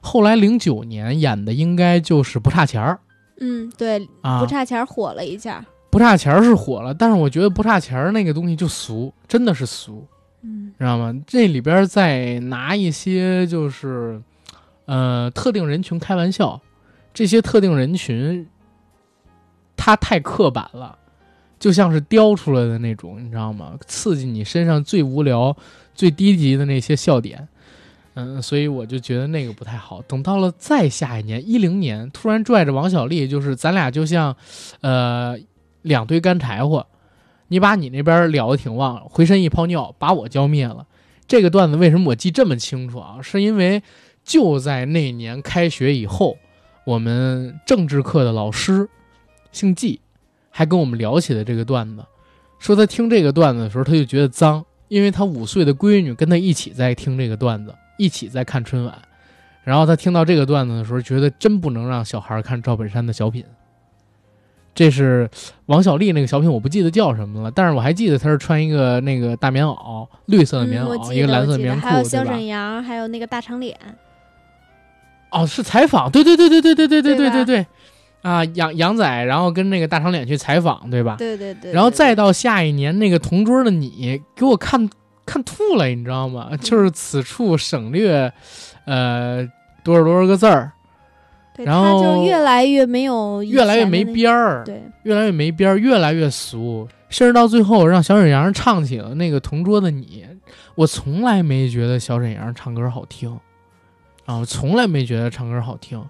[0.00, 3.00] 后来零九年演的应该就是不差钱儿。
[3.40, 3.98] 嗯，对，
[4.38, 5.64] 不差钱儿火了一下。
[5.90, 10.06] 不差钱儿是火了，但是我觉得不差钱儿那个东西就俗，真的是俗。
[10.42, 11.14] 嗯，知道吗？
[11.26, 14.20] 这里边在拿一些就是，
[14.84, 16.60] 呃，特定人群开玩笑，
[17.14, 18.46] 这些特定人群，
[19.74, 20.98] 他太刻板了，
[21.64, 23.72] 就像是雕出来的那种，你知道吗？
[23.86, 25.56] 刺激你身上最无聊。
[25.94, 27.48] 最低级的那些笑点，
[28.14, 30.02] 嗯，所以我就觉得那个不太好。
[30.02, 34.36] 等到了再下一年，一零年，突然拽着王小利，就是咱俩就像，
[34.82, 35.38] 呃，
[35.80, 36.86] 两堆干柴火，
[37.48, 40.86] 你把你那边燎的挺旺，回身一泡尿，把我浇灭了。
[41.26, 43.22] 这个段子为什么我记这么清楚啊？
[43.22, 43.82] 是因为
[44.22, 46.36] 就在那年开学以后，
[46.84, 48.86] 我们政治课的老师
[49.52, 50.00] 姓季，
[50.56, 52.04] 还跟我们聊起了这个段子，
[52.60, 54.64] 说他听这个段子的时候，他就觉得脏。
[54.88, 58.94] 因为他五岁的闺女跟他一起在听这个段子，一起在看春晚，
[59.64, 63.44] 然后他听到这个段子的时候，觉得真不能让小孩看赵本山的小品。
[64.74, 65.28] 这是
[65.66, 73.76] 王小利那个小品，我不记得叫什么了，但是我还记得他是穿一个那个大棉袄，绿色的棉袄，一个蓝色棉裤，还有小沈阳，还有那个大长脸。
[75.30, 77.66] 哦，是采访，对对对对对对对对对对对。
[78.24, 81.16] 啊，杨杨仔，然后跟那个大长脸去采访，对吧？
[81.18, 81.70] 对对对。
[81.72, 84.88] 然后再到下一年，那个同桌的你给我看
[85.26, 86.50] 看吐了，你知道吗？
[86.58, 88.32] 就是此处省略，
[88.86, 89.46] 呃，
[89.82, 90.72] 多少多少个字儿。
[91.58, 100.24] 然后就越来越没有，越来越没边儿，对，越来越没边儿，越来越俗，甚至到最后让小沈阳唱起了那个同桌的你，
[100.74, 103.38] 我从来没觉得小沈阳唱歌好听，
[104.24, 106.04] 啊，我从来没觉得唱歌好听。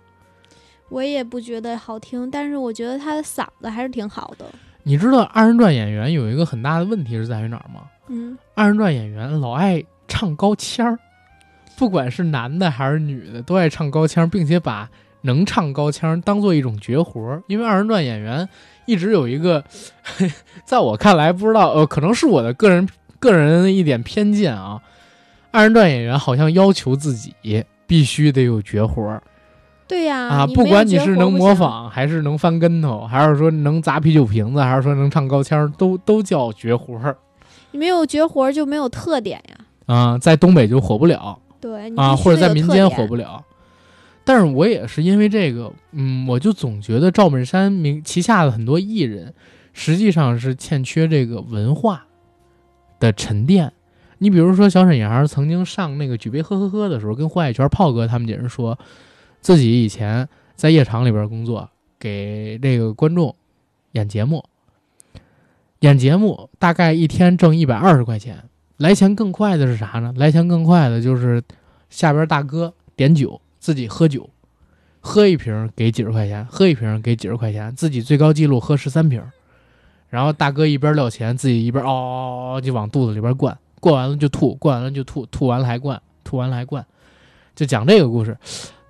[0.88, 4.44] 我也不觉得好听，但是我觉得他的嗓子还是挺好的。
[4.82, 7.82] 你知道二人转演员有一个很大的问题是在于哪儿吗？
[8.08, 10.98] 嗯，二人转演员老爱唱高腔儿，
[11.78, 14.88] 不管是男的还是女的，都爱唱高腔，并且把
[15.22, 17.42] 能唱高腔当做一种绝活儿。
[17.46, 18.46] 因为二人转演员
[18.84, 19.64] 一直有一个，
[20.66, 22.86] 在我看来，不知道呃，可能是我的个人
[23.18, 24.78] 个人一点偏见啊。
[25.50, 29.22] 二人转演员好像要求自己必须得有绝活儿。
[29.86, 37.14] 对呀，啊，不管你是能模仿，还是能翻跟头，还是说能砸啤酒瓶子，还是说能唱高腔，都都叫绝活儿。
[37.70, 39.56] 你没有绝活儿就没有特点呀。
[39.84, 41.38] 啊，在东北就火不了。
[41.60, 43.44] 对啊，或者在民间火不了。
[44.24, 49.34] 但是我也是因为这个，嗯，我就总觉得赵本山名旗下的很多艺人，
[49.74, 52.06] 实际上是欠缺这个文化
[52.98, 53.70] 的沉淀。
[54.16, 58.78] 你比如说小沈阳曾经上那个举杯呵呵呵的时候，跟胡海泉、炮哥他们几人说。
[59.44, 60.26] 自己以前
[60.56, 61.68] 在夜场里边工作，
[61.98, 63.36] 给这个观众
[63.92, 64.42] 演节目，
[65.80, 68.42] 演节目大概一天挣一百二十块钱。
[68.78, 70.14] 来钱更快的是啥呢？
[70.16, 71.44] 来钱更快的就是
[71.90, 74.30] 下边大哥点酒，自己喝酒，
[75.00, 79.22] 喝一瓶给几十块钱，喝一瓶给几十块钱，自己最高记录喝十三瓶。
[80.08, 86.86] 然后大哥一边撂钱，自己一边嗷嗷嗷就往肚子里边灌，灌完了就吐，灌完了就吐，吐完了还灌，吐完了还灌，
[87.54, 88.34] 就讲这个故事。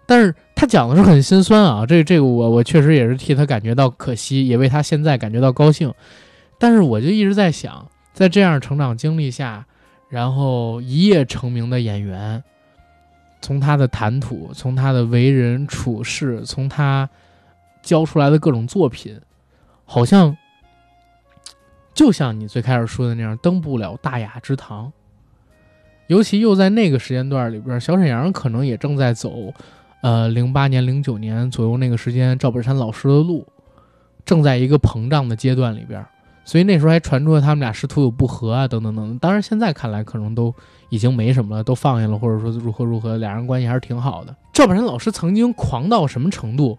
[0.06, 5.92] 但是他讲的是很心酸啊， 这这个我我确实也是替他感觉到可惜，也为他现在感觉到高兴。
[6.58, 9.66] 但是我就一直在想，在这样成长经历下，
[10.08, 12.42] 然后一夜成名的演员，
[13.40, 17.08] 从他的谈吐，从他的为人处事，从他
[17.82, 19.20] 教出来的各种作品，
[19.84, 20.36] 好像
[21.92, 24.92] 就像你最开始说的那样，登不了大雅之堂。
[26.06, 29.52] 尤其又在那个时间段里边，小沈阳可能也正在走，
[30.04, 33.46] 呃，零八年、零九年左右那个时间，赵本山老师的路
[34.22, 36.04] 正在一个膨胀的阶段里边。
[36.44, 39.18] 所以那时候还传出了他们俩师徒有不和啊，等等等。
[39.18, 40.54] 当然现在看来可能都
[40.90, 44.36] 已经没什么了，都放下了，或者说如何如何，俩人关系还是挺好的。
[44.52, 46.76] 赵本山老师曾经狂到什么程度？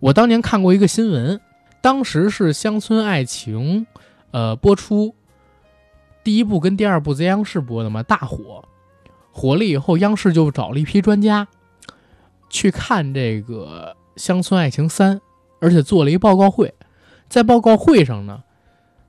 [0.00, 1.40] 我当年看过一个新闻，
[1.80, 3.82] 当时是《乡村爱情》
[4.32, 5.14] 呃播出，
[6.24, 8.64] 第一部跟第二部在央视播的嘛，大火，
[9.30, 11.46] 火了以后，央视就找了一批专家
[12.52, 15.16] 去看这个《乡村爱情三》，
[15.58, 16.72] 而且做了一报告会，
[17.28, 18.44] 在报告会上呢。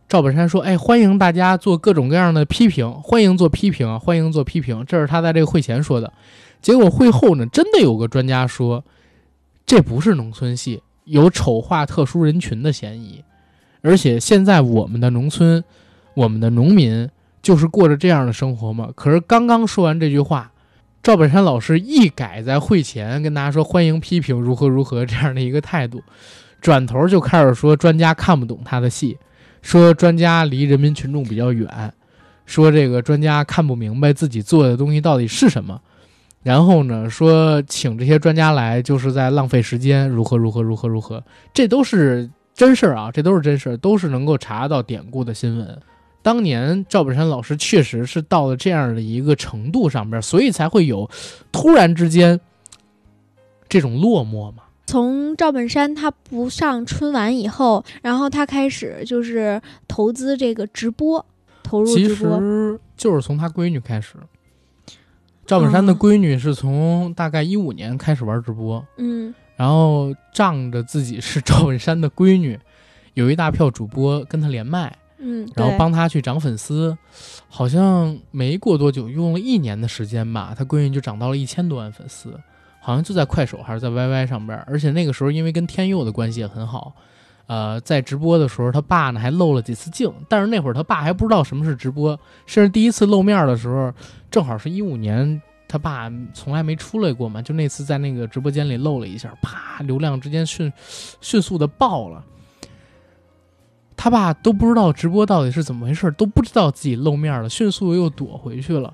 [0.08, 6.14] 赵本山说：“哎，欢迎大家做各种各样的批评，欢迎做批评，欢迎做批评。”这是他在这个会前说的。
[6.62, 8.84] 结果会后呢，真的有个专家说，
[9.66, 13.24] 这不是农村戏，有丑化特殊人群的嫌疑。
[13.82, 15.62] 而且现在我们的农村，
[16.14, 17.10] 我们的农民
[17.42, 18.90] 就是过着这样的生活吗？
[18.96, 20.53] 可是刚刚说完这句话，
[21.04, 26.02] 赵本山老师一改在会前跟大家说欢迎批评如何如何这样的一个态度，
[26.62, 29.18] 转头就开始说专家看不懂他的戏。
[29.62, 31.94] 说专家离人民群众比较远，
[32.46, 35.82] 说这个专家看不明白自己做的东西到底是什么，
[36.42, 41.22] 然后呢，说请这些专家来就是在浪费时间，如何如何如何如何，
[41.54, 45.78] 这都是真事儿啊，这都是真事儿，都是能够查到典故的新闻。
[46.24, 51.08] 当年赵本山老师确实是到了这样的一个程度上边，所以才会有
[51.52, 52.40] 突然之间
[53.70, 54.64] 这种落寞嘛。
[54.86, 61.26] 从赵本山他不上春晚以后，然后他开始就是投资这个直播，
[61.62, 62.40] 投入其直播。
[62.40, 64.16] 实就是从他闺女开始。
[65.46, 72.58] 赵本山的闺女是从大概一五年开始玩直播，嗯然后仗着自己是赵本山的闺女，
[73.14, 76.96] 有一大票主播跟他连麦，嗯，然后帮他去涨粉丝。
[77.48, 82.40] 好像没过多久，用了一年的时间吧，他闺女就涨到了一千多万粉丝，
[82.80, 84.58] 好像就在快手还是在 YY 上边。
[84.68, 86.94] 而且那个时候因为跟天佑的关系也很好，
[87.48, 93.94] 呃，在直播的时候他爸呢还露了几次镜，但是那会儿他爸还不知道什么是直播，甚至第一次露面的时候，
[94.30, 95.42] 正好是一五年。
[95.66, 100.72] 他爸从来没出来过嘛，就那次在那个直播间里露了一下，啪，流量之间迅
[101.20, 102.24] 迅速的爆了。
[104.04, 108.94] 他爸都不知道直播到底是怎么回事，都不知道自己露面了，迅速又躲回去了。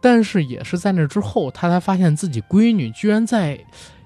[0.00, 3.62] 但是也是在那之后，他才发现自己闺女居然在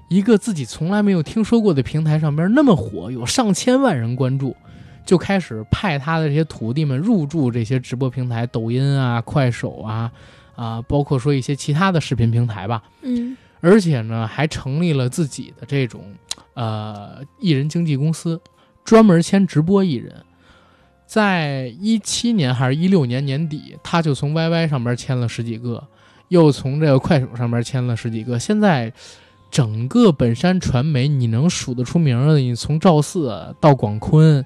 [0.08, 4.56] 一个自己从来没有听说过的平台上边那么火，有上千万人关注，
[5.04, 10.10] 就开始派他的这些徒弟们入驻这些直播平台，抖音啊、快手啊，
[10.56, 12.82] 啊，包括说一些其他的视频平台吧。
[13.02, 16.12] 嗯而且呢，还成立了自己的这种
[16.54, 18.40] 呃艺人经纪公司，
[18.86, 20.14] 专门签直播艺人。
[21.04, 25.86] 在一七年还是一六年年底，他就从 YY 上边签了十几个，
[26.28, 28.38] 又从这个快手上边签了十几个。
[28.38, 28.92] 现在
[29.50, 34.44] 整个本山传媒，你能数得出名的，你从赵四到广坤，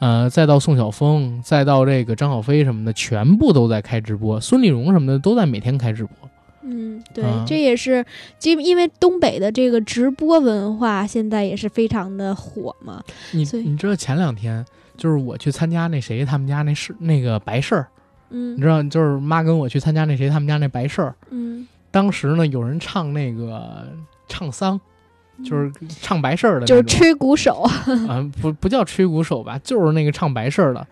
[0.00, 4.38] 呃，再到宋晓峰，再到这个张小飞什么的，全部都在开直播。
[4.38, 6.14] 孙丽蓉什么的都在每天开直播。
[6.62, 8.04] 嗯，对，啊这也是
[8.42, 13.02] 因因为东北的这个直播文化现在也是非常的火嘛。
[13.32, 14.64] 你你知道前两天
[14.96, 17.88] 就是我去参加那谁他们家那事那个白事儿，
[18.28, 23.88] 你嗯知道就是妈跟我去参加那谁他们家那白事儿，嗯，当时呢有人唱那个
[24.28, 24.80] 唱丧，
[25.44, 27.62] 就是唱白事儿的，就是吹鼓手。
[28.08, 30.86] 啊、不不叫吹鼓手吧，就是那个唱白事儿的，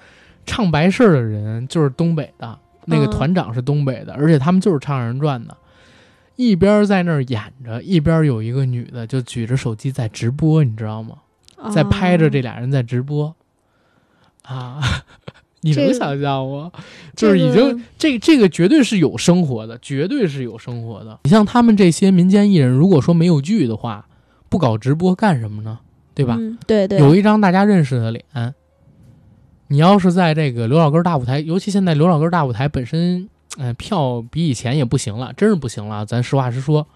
[0.44, 5.56] 唱白事儿的人就是东北的，那个嗯团长是东北的，而且他们就是唱二人转的。
[6.36, 11.16] 一边在那儿演着，一边有一个女的就举着手机在直播，你知道吗？
[11.70, 13.34] 在拍着这哦俩人在直播，
[14.44, 14.80] 啊，
[15.60, 16.72] 你能想象吗？
[17.14, 21.20] 就是已经、这个这这个绝对是有生活的，绝对是有生活的。
[21.24, 24.06] 你像他们这些民间艺人，如果说没有剧的话，
[24.48, 25.78] 不搞直播干什么呢？
[26.14, 26.36] 对吧？
[26.38, 28.54] 嗯，对对，有一张大家认识的脸，
[29.68, 33.28] 你要是在这个刘老根大舞台，尤其现在刘老根大舞台本身，
[33.62, 36.06] 嗯，票比以前也不行了，真是不行了。
[36.06, 36.86] 咱实话实说，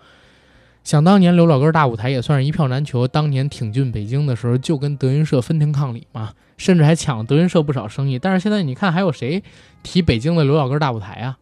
[0.83, 8.19] 想当年刘老根大舞台也算是一票难求，当年挺进北京的时候，就跟德云社分庭抗礼嘛，甚至还抢德云社不少生意。
[8.19, 9.43] 但是现在你看，还有谁
[9.83, 11.37] 提北京的刘老根大舞台啊？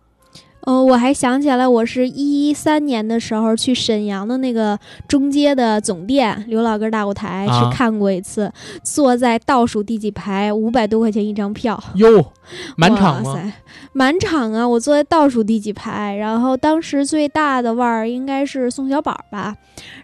[0.63, 8.53] 呃，我还想起来，我是一三年的时候去沈阳的那个中街的总店刘老根大舞台啊去看过一次，
[8.83, 12.33] 坐在倒数第几排，五百多块钱一张票，哟，
[12.77, 13.33] 满场吗？
[13.33, 13.53] 哇塞，
[13.93, 14.67] 满场啊！
[14.67, 19.57] 我坐在倒数第几排，然后当时最大的腕儿应该是宋小宝吧，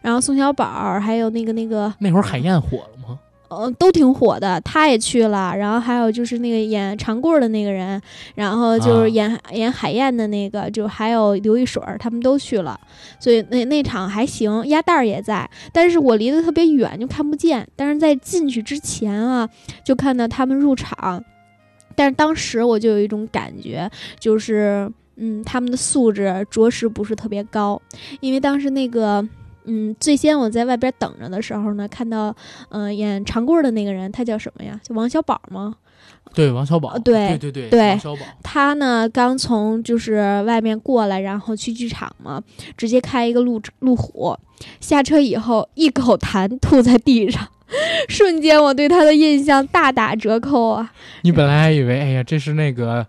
[0.03, 2.98] 然后宋小宝还有那个那个那会儿海燕火了吗？
[3.49, 8.01] 呃，都挺火的，他也去了，然后还有就是那个演长棍儿的那个人，
[8.35, 12.79] 然后就啊是演、演海燕的那个，就还有刘一水儿，他们都去了，
[13.19, 19.49] 所以那那场还行，鸭蛋儿也在，但是我离得特别远，就看不见，但是在进去之前啊，
[19.83, 21.25] 就看到他们入场，
[21.97, 23.91] 但是当时我就有一种感觉，
[24.21, 27.81] 就是嗯，他们的素质着实不是特别高，
[28.21, 29.27] 因为当时那个。
[29.69, 32.35] 嗯，最先我在外边等着的时候呢，看到，
[32.71, 34.81] 嗯、演长棍儿的那个人，他叫什么呀？
[34.83, 35.77] 就王小宝吗？
[36.35, 36.91] 对，王小宝。
[36.91, 38.23] 呃对对对对王小宝。
[38.43, 42.43] 他呢刚从就是外面过来，然后去剧场嘛，
[42.77, 44.37] 直接开一个路路虎，
[44.81, 47.47] 下车以后一口痰吐在地上，
[48.09, 50.93] 瞬间我对他的印象大打折扣啊！
[51.23, 53.07] 你本来还以为，哎呀，这是那个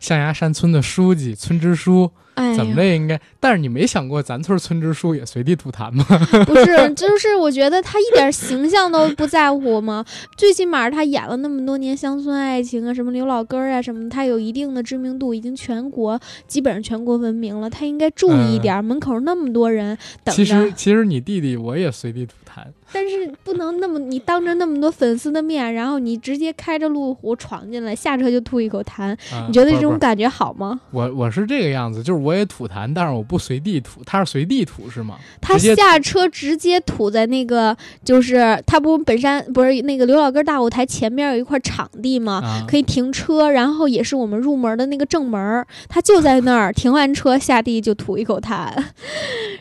[0.00, 3.20] 象牙山村的书记村支书，哎，怎么的应该？
[3.40, 6.04] 但是你没想过，咱村村支书也随地吐痰吗？
[6.46, 10.04] 不是，就是我觉得他一点形象都不在乎吗？
[10.36, 17.70] 最起码他演了那么多年乡村爱情啊，什么刘老根儿啊什么，他有一定的知名度，已经全国基本上全国闻名了。
[17.70, 30.80] 他应该注意一点儿，门口那么多人等着其实，其实你弟弟我也随地吐痰，但是不能那么你当着那么多粉丝的面，然后你直接开着路虎闯进来，下车就吐一口痰，啊你觉得这种感觉好吗？
[30.90, 35.16] 我我是这个样子，就是我也吐痰，但是我不随地吐，他是随地吐是吗？
[35.40, 42.40] 他下车直接吐在那个，就是他不本山不是那个刘老根大舞台前面有一块场地吗？
[42.42, 48.72] 啊，可以停车，然后也是我们入门的那个正门儿，他就在那儿停完车下地就吐一口痰，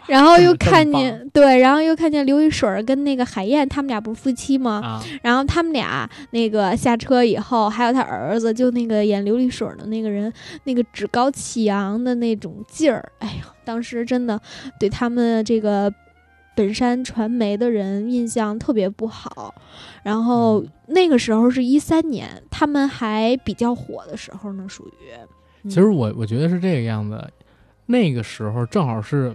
[0.07, 4.81] 然后又看见对，然后又看见刘一水儿跟那个海燕他们俩不是夫妻吗？
[4.83, 10.31] 啊，然后他们俩那个下车以后，还有他儿子，就那个演刘一水儿的那个人，
[10.65, 14.39] 那个趾高气扬的那种劲儿，哎呀，当时真的
[14.79, 15.91] 对他们这个
[16.55, 19.55] 本山传媒的人印象特别不好。
[20.03, 24.91] 然后嗯那个时候是一三年，他们还比较火的时候呢，属于。
[25.63, 27.25] 嗯其实我我觉得是这个样子，
[27.85, 29.33] 那个时候正好是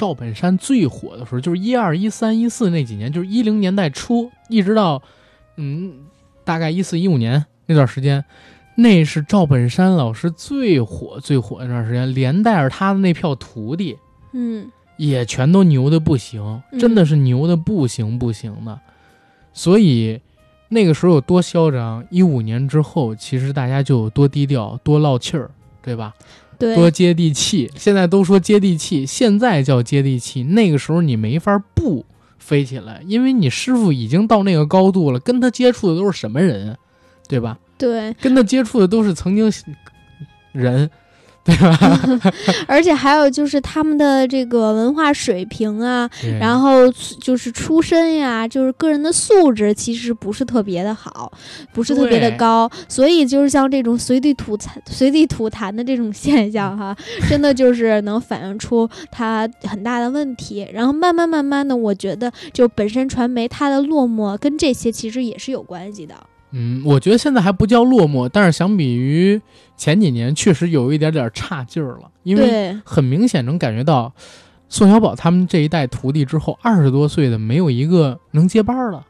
[0.00, 5.02] 赵本山最火的时候，就是一二一三一四那几年，就是一零年代初，一直到
[5.56, 6.06] 嗯
[6.42, 8.24] 大概一四一五年那段时间，
[8.76, 13.98] 那是赵本山老师最火最火那段时间，连带着他的那票徒弟
[14.32, 18.80] 嗯也全都牛的不行，嗯真的是牛的不行不行的，
[19.52, 20.18] 所以。
[20.72, 25.50] 那个时候有多嚣张，一五年之后，其实大家就有多低调、多落气儿，
[25.82, 26.14] 对吧？
[26.60, 27.68] 对，多接地气。
[27.74, 30.44] 现在都说接地气，现在叫接地气。
[30.44, 32.04] 那个时候你没法不
[32.38, 36.76] 飞起来，因为你师傅已经到那个高度了，跟他接触的都是什么人，
[37.26, 37.58] 对吧？
[37.78, 39.50] 对，跟他接触的都是曾经
[40.52, 40.90] 人？
[42.66, 46.90] 而且还有就是他们的这个文化水平啊，然后
[47.20, 51.30] 就是出身呀，就是个人的素质其实不是特别的好，
[51.72, 56.96] 不是特别的高，所以就是像这种随地吐痰、随地吐痰的这种现象哈，
[57.28, 60.68] 真的就是能反映出他很大的问题。
[60.72, 66.14] 然后慢慢慢慢的，我觉得就本身传媒它的落寞跟这些其实也是有关系的。
[66.52, 69.40] 嗯，我觉得现在还不叫落寞，但是相比于
[69.76, 74.12] 前几年，确实有一点点差劲儿了，因为，很明显能感觉到，
[74.68, 79.06] 宋小宝他们这一代徒弟之后，二十多岁的没有一个能接班儿了。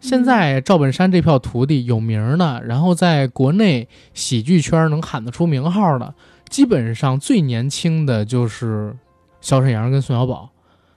[0.00, 6.14] 现在赵本山这票徒弟有名儿的，然后在国内喜剧圈能喊得出名号的，
[6.50, 8.94] 基本上最年轻的就是
[9.40, 10.50] 小沈阳跟宋小宝，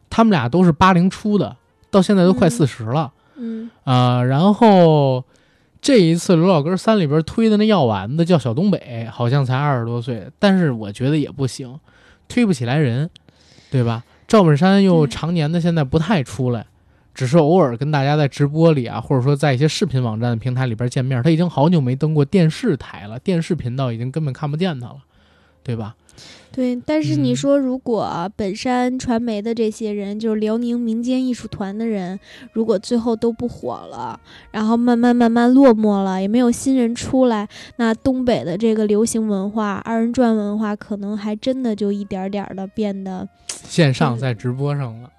[0.10, 1.56] 他们俩都是八零初的，
[1.90, 2.52] 到现在都快嗯。
[2.52, 3.70] 四十了嗯。
[3.86, 5.24] 啊、然后
[5.88, 11.80] 这一次刘老根三里边推的那药丸子叫小东北，好像才二十多岁，但是我觉得也不行，
[12.28, 13.10] 推不起来人，
[13.72, 14.04] 对吧？
[14.28, 16.66] 赵本山又常年的现在不太出来，
[17.14, 21.24] 只是偶尔跟大家在直播里啊，或者说在一些视频网站的平台里边见面。
[21.24, 24.98] 他已经好久没登过电视台了，电视频道已经根本看不见他了，
[25.68, 25.94] 对吧？
[26.52, 32.20] 对，但是你嗯说，如果本山传媒的这些人，就是辽宁民间艺术团的人，
[32.52, 43.28] 如果最后都不火了，然后慢慢慢慢落寞了，也没有新人出来，那东北的这个流行文化、二人转文化，可能还真的就一点点的变得，
[43.68, 45.12] 线上在直播上了。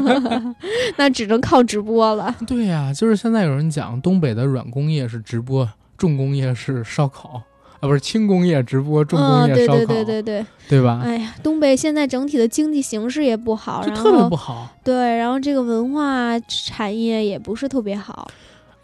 [0.96, 2.34] 那只能靠直播了。
[2.46, 5.68] 对呀、就是现在有人讲东北的软工业是直播，
[5.98, 7.42] 重工业是烧烤，
[7.82, 11.00] 啊，不是轻工业直播，重工业烧烤，对对对对，对吧？
[11.02, 14.68] 哎呀，东北现在整体的经济形势也不好，然就特别后不好。
[14.84, 18.30] 对，然后这个文化产业也不是特别好。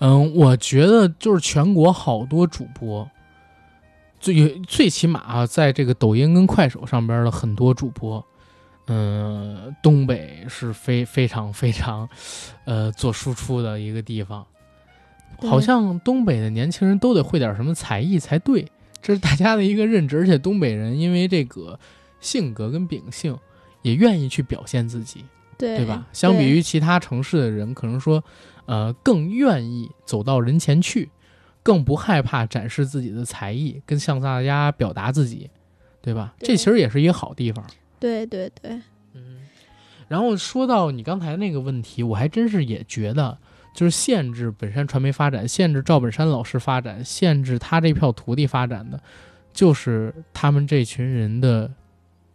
[0.00, 3.08] 嗯，我觉得就是全国好多主播，
[4.18, 8.24] 最最起码啊，在这个抖音跟快手上边的很多主播，
[8.88, 12.08] 嗯，东北是非非常非常，
[12.64, 14.44] 呃，做输出的一个地方。
[15.42, 18.66] 好像东北的年轻人都得会点什么才艺才对，
[19.02, 20.18] 这是大家的一个认知。
[20.18, 21.78] 而且东北人因为这个
[22.20, 23.38] 性格跟秉性，
[23.82, 25.24] 也愿意去表现自己。
[25.56, 26.06] 对对吧？
[26.12, 28.22] 相比于其他城市的人，可能说，
[28.66, 31.10] 呃，更愿意走到人前去，
[31.64, 35.50] 更不害怕展示自己的才艺，跟向大家表达自己，
[36.00, 36.32] 对吧？
[36.38, 37.66] 对这其实也是一个好地方。
[37.98, 38.80] 对对对，
[39.14, 39.38] 嗯。
[40.06, 43.36] 然后说到你刚才那个问题，我还真是也觉得，
[43.78, 49.00] 就是限制本山传媒发展，限制赵本山老师发展，限制他这票徒弟发展的，
[49.52, 51.70] 就是他们这群人的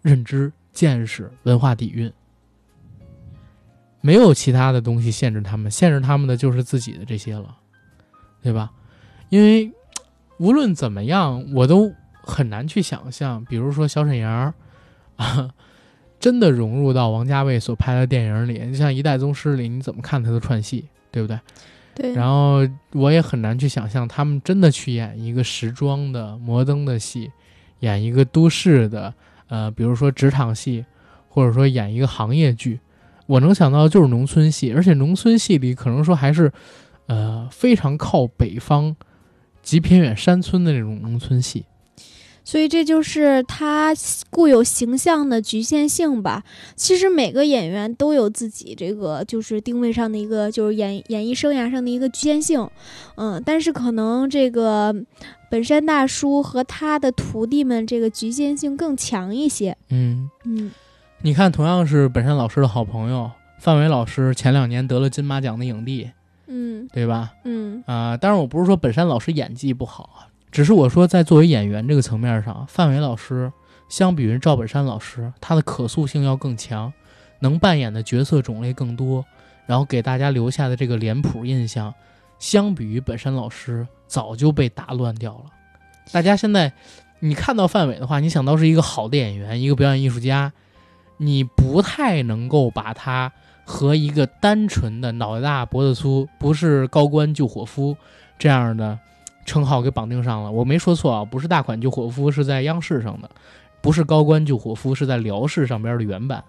[0.01, 2.09] 认知、见识、文化底蕴。
[3.99, 7.57] 没有其他的东西限制他们，限制他们的就是自己的这些了，
[8.41, 8.71] 对吧？
[9.27, 9.69] 因为
[10.37, 14.53] 无论怎么样，我都很难去想象，比如说小沈阳
[15.17, 15.53] 啊，
[16.21, 18.65] 真的融入到王家卫所拍的电影里。
[18.65, 21.39] 你像《一代宗师》里，你怎么看他的串戏，对不对？
[21.95, 27.31] 对，然后我也很难去想象他们真的去演一个时装的摩登的戏，
[27.81, 29.13] 演一个都市的，
[29.47, 30.83] 呃，比如说职场戏，
[31.29, 32.79] 或者说演一个行业剧。
[33.27, 36.51] 我能想到的就是农村戏，而且农村戏里可能说还是，
[37.05, 38.95] 呃，非常靠北方
[39.61, 41.63] 极偏远山村的那种农村戏。
[42.43, 43.93] 所以这就是他
[44.29, 46.43] 固有形象的局限性吧。
[46.75, 52.69] 其实每个演员都有自己这个就是定位上的一个，就是演演艺生涯上的一个局限性，
[53.15, 54.93] 嗯，但是可能这个
[55.49, 60.71] 本山大叔和他的徒弟们这个局限性更强一些，嗯，嗯，
[61.21, 66.09] 你看，同样是本山老师的好朋友范伟老师，前两年得了金马奖的影帝，
[66.47, 66.87] 嗯。
[66.91, 67.31] 对吧？
[67.45, 67.81] 嗯。
[67.87, 73.51] 啊、当然我不是说本山老师演技不好啊，只是我说在作为演员这个层面上，范伟老师
[73.89, 76.93] 相比于赵本山老师，他的可塑性要更强，
[77.39, 79.25] 能扮演的角色种类更多，
[79.65, 81.91] 然后给大家留下的这个脸谱印象，
[82.37, 85.45] 相比于本山老师早就被打乱掉了。
[86.11, 86.71] 大家现在
[87.19, 90.53] 你看到范伟的话，你想到是一个好的演员，一个表演艺术家，
[91.17, 93.31] 你不太能够把他
[93.65, 97.97] 和一个单纯的脑袋大脖子粗，不是高官救伙夫
[98.37, 98.99] 这样的
[99.45, 100.51] 称号给绑定上了。
[100.51, 103.29] 我没说错啊，不是大款救火夫是在央视上的，
[103.81, 106.43] 不是高官救火夫是在辽视上边的原版。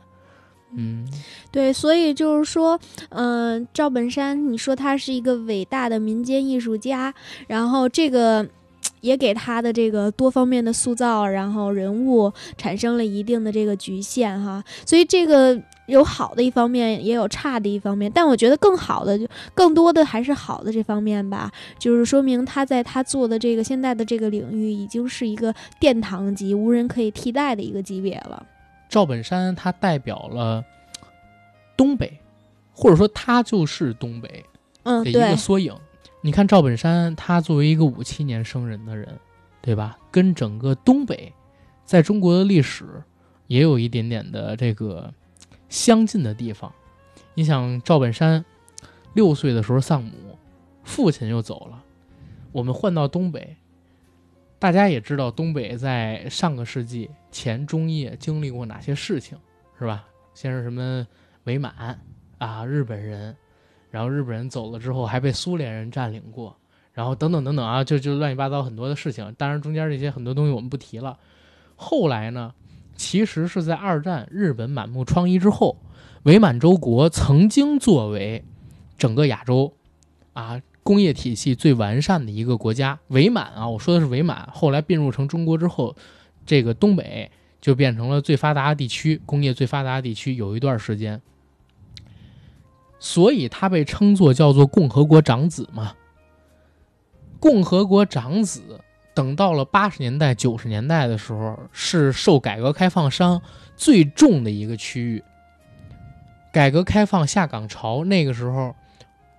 [0.77, 1.09] 嗯，
[1.53, 2.79] 对，所以就是说，
[3.11, 7.15] 嗯、赵本山，你说他是一个伟大的民间艺术家，
[7.47, 8.45] 然后这个
[9.01, 14.65] 也给他的这个多方面的塑造，然后人物产生了一定的这个局限哈。
[14.85, 15.57] 所以这个
[15.87, 28.47] 有好的一方面，也有差的一方面，但我觉得更好的就更多的还是好的这方面吧，就是说明他在他做的这个现在的这个领域，已经是一个殿堂级、无人可以替代的一个级别了。
[28.89, 30.65] 赵本山他代表了
[31.77, 32.21] 东北，
[32.73, 34.45] 或者说他就是东北
[34.85, 35.75] 嗯，的一个，缩影。
[36.21, 39.19] 你看赵本山，他作为一个五七年生人的人，
[39.61, 39.99] 对吧？
[40.11, 41.33] 跟整个东北
[41.85, 42.87] 在中国的历史
[43.47, 45.13] 也有一点点的这个
[45.75, 46.73] 相近的地方。
[47.35, 48.45] 你想，赵本山
[49.13, 50.39] 六岁的时候丧母，
[50.85, 51.83] 父亲又走了。
[52.53, 53.57] 我们换到东北，
[54.61, 59.37] 大家也知道东北在上个世纪前中叶经历过哪些事情，
[59.77, 60.07] 是吧？
[60.33, 61.05] 先是什么
[61.43, 61.99] 伪满
[62.39, 63.37] 啊，日本人，
[63.91, 66.57] 然后日本人走了之后还被苏联人占领过，
[66.93, 69.35] 然后等等等等啊，就就乱七八糟很多的事情。
[69.37, 71.19] 当然中间这些很多东西我们不提了。
[71.75, 72.55] 后来呢，
[72.95, 75.77] 其实是在二战日本满目疮痍之后，
[76.25, 78.45] 伪满洲国曾经作为
[78.97, 79.75] 整个亚洲
[80.33, 82.99] 啊工业体系最完善的一个国家。
[83.09, 85.97] 伪满啊，我说的是伪满，后来并入成中国之后，
[86.47, 87.31] 这个东北
[87.61, 91.21] 就变成了最发达的地区，工业最发达的地区，有一段时间。
[92.99, 95.95] 所以他被称作叫做共和国长子嘛。
[97.39, 98.74] 共和国长子，
[99.15, 103.41] 等到了八十年代、九十年代的时候，是受改革开放伤
[103.77, 105.23] 最重的一个区域。
[106.53, 108.75] 改革开放下岗潮那个时候，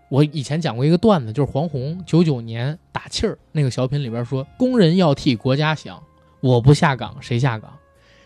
[0.09, 6.01] 我以前讲过一个段子，就是黄宏九九年打气儿那个小品里边说：“工人要替国家想，
[6.41, 7.71] 我不下岗谁下岗？”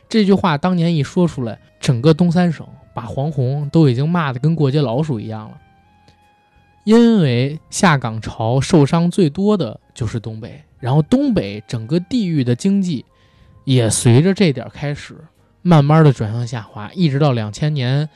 [0.09, 5.57] 这句话当年一说出来，整个东三省把黄宏都已经骂得跟过街老鼠一样了。
[6.83, 13.05] 因为下岗潮受伤最多的就是东北，然后东北整个地域的经济
[13.65, 15.15] 也随着这点开始
[15.61, 18.09] 慢慢的转向下滑，一直到两千年，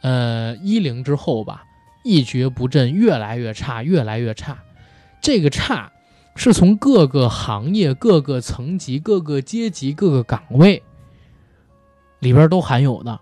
[0.00, 1.64] 呃一零之后吧，
[2.04, 4.58] 一蹶不振，越来越差，越来越差。
[5.20, 5.92] 这个差
[6.34, 10.82] 是从各个行业、各个层级、各个阶级、各个岗位
[12.18, 13.20] 里边都含有的，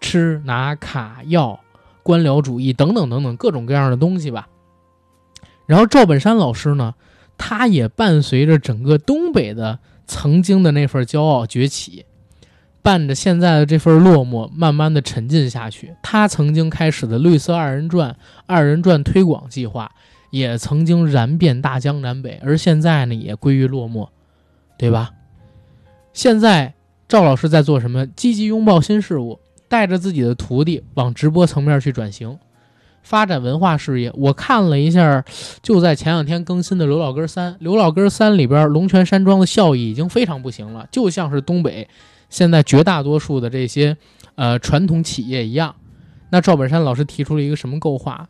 [0.00, 1.60] 吃拿卡要。
[2.00, 4.48] 官僚主义等等等等各种各样的东西吧。
[5.66, 6.94] 然后赵本山老师呢，
[7.38, 12.04] 他也伴随着整个东北的曾经的那份骄傲崛起，
[12.82, 15.94] 伴着现在的这份落寞，慢慢的沉浸下去。
[16.02, 19.90] 他曾经开始的绿色二人转、二人转推广计划，
[20.30, 24.08] 也曾经燃遍大江南北，而现在呢，也归于落寞，
[24.76, 25.12] 对吧？
[26.12, 26.74] 现在
[27.08, 28.06] 赵老师在做什么？
[28.08, 29.40] 积极拥抱新事物。
[29.70, 32.38] 带着自己的徒弟往直播层面去转型，
[33.08, 34.12] 发展文化事业。
[34.14, 35.24] 我看了一下，
[35.62, 41.88] 就在前两天更新的《刘老根三》，《刘老根三》里边，龙泉山庄的效益已经非常不行了，就像是东北
[42.28, 43.96] 现在绝大多数的这些
[44.34, 45.74] 呃传统企业一样。
[46.28, 48.28] 那赵本山老师提出了一个什么构化？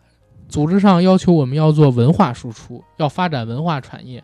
[0.48, 4.22] 组织上要求我们要做文化输出，要发展文化产业。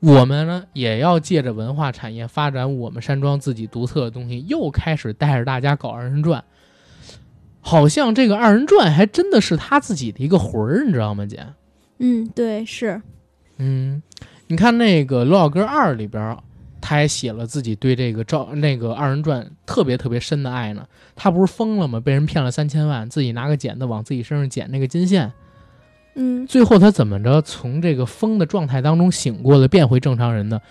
[0.00, 6.42] 我们呢，也要借着文化产业发展我们山庄自己独特的东西，又开始带着大家搞二人转。
[7.66, 11.44] 好像这个二人转还真的是他自己的一个魂儿，你知道吗，姐？
[11.98, 13.02] 嗯，对，是。
[13.56, 14.00] 嗯，
[14.46, 16.38] 你看那个《罗小哥二》里边，
[16.80, 20.86] 他还写了自己对这个赵那个二人转特别特别深的爱呢。
[21.16, 21.98] 他不是疯了吗？
[21.98, 25.32] 被人骗了三千万，自己拿个剪子往自己身上剪那个金线。
[26.14, 30.62] 嗯，最后他怎么着从这个疯的状态当中醒过来，变回正常人的，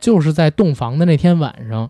[0.00, 1.88] 就是在洞房的那天晚上，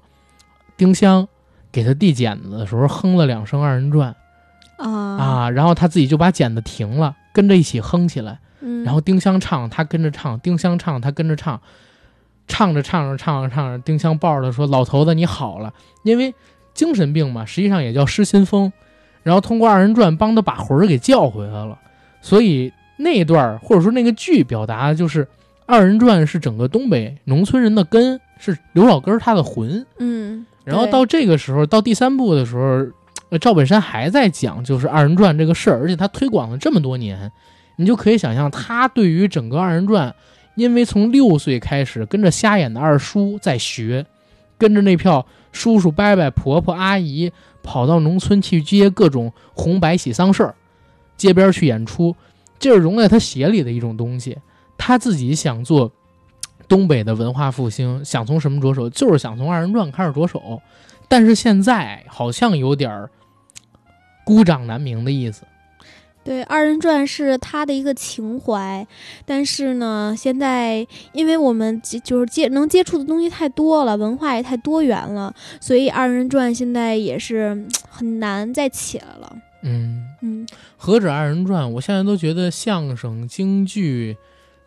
[0.77, 1.27] 丁香
[1.73, 4.15] 给他递剪子的时候哼了两声二人转，
[4.81, 11.61] 啊啊，然后他自己就把剪子停了，跟着一起哼起来，嗯，然后丁香唱，他跟着唱，丁香唱，他跟着唱，
[12.49, 15.73] 唱着唱着唱着唱着，丁香抱着他说：“老头子你好了。”
[16.05, 16.35] 因为
[16.75, 18.73] 精神病嘛，实际上也叫失心疯，
[19.23, 21.79] 然后通过二人转帮他把魂儿给叫回来了，
[22.21, 22.73] 所以。
[23.03, 25.27] 那一段或者说那个剧表达的就是
[25.65, 29.87] 二人转是整个东北农村人的根，是刘老根他的魂。
[29.99, 32.87] 嗯，然后到这个时候，到第三部的时候，
[33.39, 37.31] 赵本山还在讲就是二人转这个事儿，而且他推广了这么多年，
[37.77, 40.15] 你就可以想象他对于整个二人转，
[40.57, 44.05] 因为从六岁开始跟着瞎眼的二叔在学，
[44.59, 47.33] 跟着那票叔叔伯伯婆婆阿姨
[47.63, 50.55] 跑到农村去接各种红白喜丧事儿，
[51.17, 52.15] 街边去演出。
[52.59, 54.37] 这是融在他血里的一种东西，
[54.77, 55.91] 他自己想做
[56.69, 58.91] 东北的文化复兴，想从什么着手？
[58.91, 60.61] 就是想从二人转开始着手，
[61.09, 63.11] 但是现在好像有点儿
[64.31, 65.43] 孤掌难鸣的意思。
[66.23, 68.87] 对，二人转是他的一个情怀，
[69.25, 79.37] 但是呢，现在因为我们就是接能接触的东西太多了，文化也太多元了，所以二人转现在也是很难再起来了。
[79.63, 80.47] 嗯嗯，
[80.77, 84.15] 何止二人转，我现在都觉得相声、京剧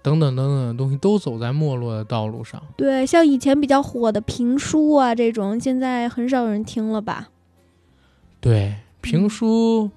[0.01, 2.61] 等等等等的东西都走在没落的道路上。
[2.75, 7.29] 对，像以前比较火的评书啊，这种现在很少有人听了吧？
[8.41, 8.73] 对，
[9.03, 9.91] 评书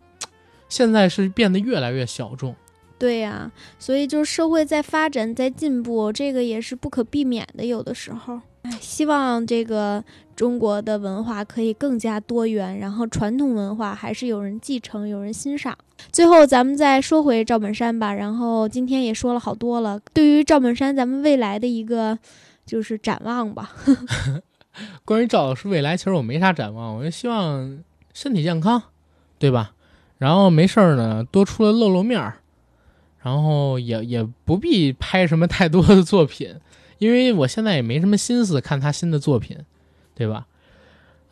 [0.68, 2.54] 现在是变得越来越小众。
[2.98, 7.64] 对呀，所以就是社会在发展、在进步，这个也是不可避免的。
[7.64, 10.04] 有的时候，哎，希望这个。
[10.36, 15.74] 中国的文化可以更加多元，然后传统文化还是有人继承、有人欣赏。
[16.12, 18.12] 最后，咱们再说回赵本山吧。
[18.12, 22.18] 然后今天也说了好多了，对于赵本山，咱们未来的一个
[22.66, 23.74] 就是展望吧。
[25.06, 28.82] 关于赵老师未来，其实我没啥展望，我就希望身体健康，
[29.38, 29.72] 对吧？
[30.18, 32.38] 然后没事儿呢，多出来露露面儿，
[33.22, 36.54] 然后也也不必拍什么太多的作品，
[36.98, 39.58] 因为我现在也没什么心思看他新的作品。
[40.18, 40.46] 对吧？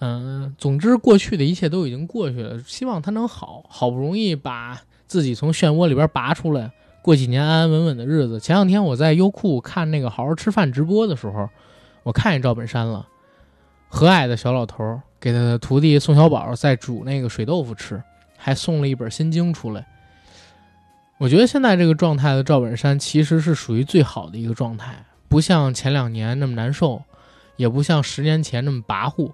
[0.01, 3.65] 嗯，总之过去的一切都已经过去了，希望他能好。
[3.67, 6.71] 好不容易把自己从漩涡里边拔出来，
[7.01, 8.39] 过几年安安稳稳的日子。
[8.39, 11.49] 前两天我在优酷看那个好好吃饭直播的时候，
[12.03, 13.09] 我看见赵本山了，
[13.89, 18.03] 和蔼的小老头儿给他的徒弟宋小宝在煮那个水豆腐吃，
[18.37, 19.87] 还送了一本心经出来。
[21.17, 27.01] 我觉得现在这个状态的赵本山其实是属于最好的一个状态，不像前两年那么难受。
[27.57, 29.31] 也不像十年前那么跋扈，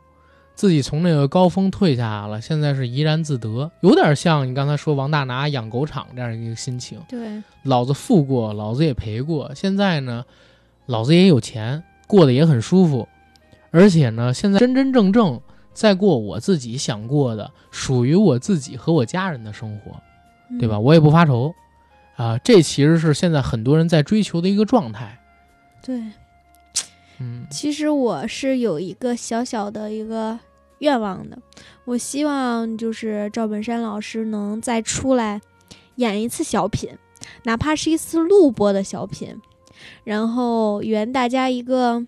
[0.54, 7.00] 自己从那个高峰退下来了，现在是怡然自得，有点像你刚才说王大拿养狗场这样一个心情。
[7.08, 10.22] 对，老子富过，老子也赔过，现在呢，
[10.84, 13.08] 老子也有钱，过得也很舒服，
[13.70, 15.40] 而且呢，现在真真正正
[15.72, 20.00] 在过我自己想过的，属于我自己和我家人的生活，
[20.58, 20.78] 对吧？
[20.78, 21.54] 我也不发愁，
[22.16, 25.20] 啊，这其实是现在很多人在追求的一个状态。
[25.82, 26.00] 对。
[27.22, 30.38] 嗯其实我是有一个小小的一个
[30.78, 31.38] 愿望的，
[31.84, 35.38] 我希望就是赵本山老师能再出来
[35.96, 36.88] 演一次小品，
[37.42, 39.36] 哪怕是一次录播的小品，
[40.02, 42.06] 然后圆大家一个，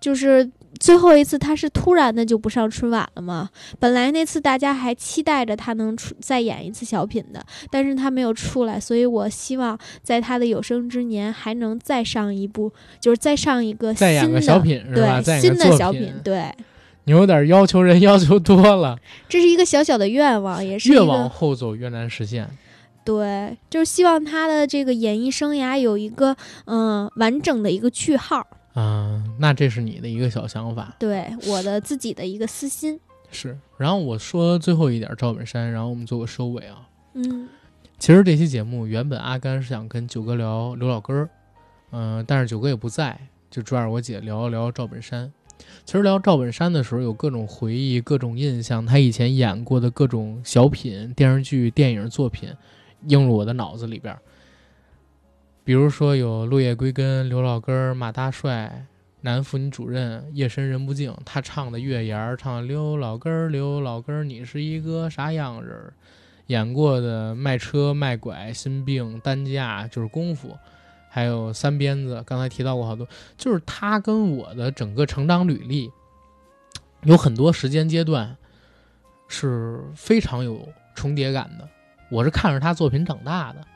[0.00, 3.48] 就是最后一次他是突然的就不上春晚了嘛。
[3.78, 15.22] 本来那次大家还期待着他能出再演一次小品的，但是他没有出来，所以我希望在他的有生之年还能再上一部，就是再上一个再演新的个小品是吧？
[15.22, 16.50] 对新的小品，对，
[17.04, 18.98] 你有点要求人要求多了，
[19.28, 22.48] 这是一个小小的愿望，也是越往后走越难实现。
[23.04, 26.34] 对，就是希望他的这个演艺生涯有一个
[26.64, 28.46] 嗯、完整的一个句号。
[28.74, 33.56] 啊、那这是你的一个小想法，对我的自己的一个私心，是。
[33.78, 36.88] 然后我说最后一点，赵本山，然后我们做个收尾啊。
[37.14, 37.48] 嗯
[37.96, 41.30] 其实这期节目原本阿甘是想跟九哥聊刘老根儿，
[41.92, 43.18] 嗯、但是九哥也不在，
[43.48, 45.32] 就拽着我姐聊一聊赵本山。
[45.84, 52.52] 其实聊赵本山的时候，有各种回忆、各种印象，他以前演过的各种小品、电视剧、电影作品，
[53.06, 54.20] 映入我的脑子里边儿。
[55.64, 58.84] 比如说有《落叶归根》、刘老根、马大帅、
[59.22, 65.90] 男妇女主任、夜深人不静，他唱的月牙儿，唱刘老根，刘老根，你是一个啥样人？
[66.48, 70.54] 演过的卖车、卖拐、心病、担架，就是功夫，
[71.08, 73.08] 还有三鞭子，刚才提到过好多，
[73.38, 75.90] 就是他跟我的整个成长履历
[77.04, 78.36] 有很多时间阶段
[79.28, 81.66] 是非常有重叠感的。
[82.10, 83.66] 我是看着他作品长大的，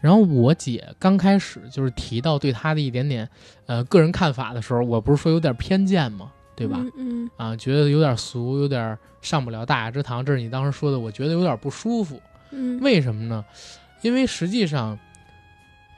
[0.00, 3.28] 然后我姐刚开始就是提到对他的一点点
[3.66, 6.32] 呃个人看法的时候，我不是说有点偏见吗？
[6.56, 6.78] 对吧？
[6.96, 12.20] 嗯嗯啊，觉得有点俗，有点上不了大雅之堂，这是你当时说的，我觉得有点不舒服。
[12.50, 13.44] 嗯，为什么呢？
[14.02, 14.98] 因为实际上，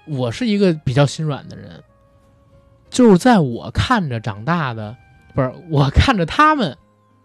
[0.07, 1.83] 我是一个比较心软的人，
[2.91, 4.97] 就是在我看着长大的，
[5.35, 6.73] 不是我看着他们，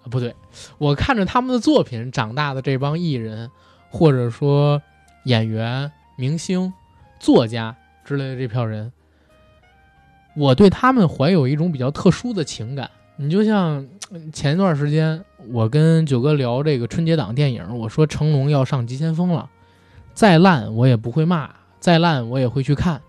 [0.04, 0.36] 啊不对，
[0.78, 3.52] 我看着他们的作品长大的这帮艺人，
[3.90, 4.82] 或者说
[5.26, 6.74] 演员、明星、
[7.20, 8.92] 作家之类的这票人，
[10.36, 12.90] 我对他们怀有一种比较特殊的情感。
[13.18, 13.88] 你就像
[14.34, 19.50] 前一段时间，我跟九哥聊这个春节档电影，我说成龙要上《急先锋》了，
[20.14, 23.02] 再烂我也不会骂，再烂我也会去看。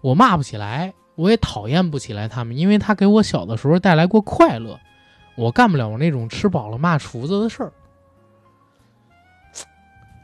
[0.00, 4.78] 我骂不起来，我也讨厌不起来他们，因为他给我小的时候带来过快乐，
[5.36, 7.72] 我干不了那种吃饱了骂厨子的事儿。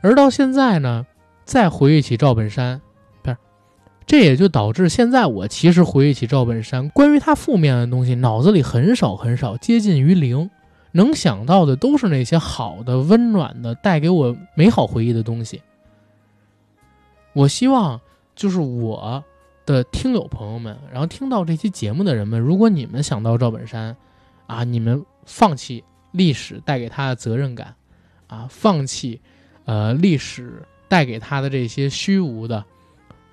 [0.02, 1.06] 而到现在呢，
[1.52, 2.80] 再回忆起赵本山，
[3.20, 3.36] 不是，
[4.06, 10.48] 这也就导致现在我其实回忆起赵本山，关于他负面的东西，脑子里很少很少，接近于零。
[10.92, 15.60] 能想到的都是那些好的、温暖的、带给我美好回忆的东西。
[17.34, 18.00] 我希望
[18.34, 19.22] 就是我
[19.66, 23.94] 的听友朋友们，然后听到这期节目的人们，如果你们想到赵本山，
[24.46, 27.74] 啊，你们放弃历史带给他的责任感，
[28.26, 29.20] 啊，放弃
[29.66, 30.62] 呃历史
[30.92, 32.66] 带给他的这些虚无的，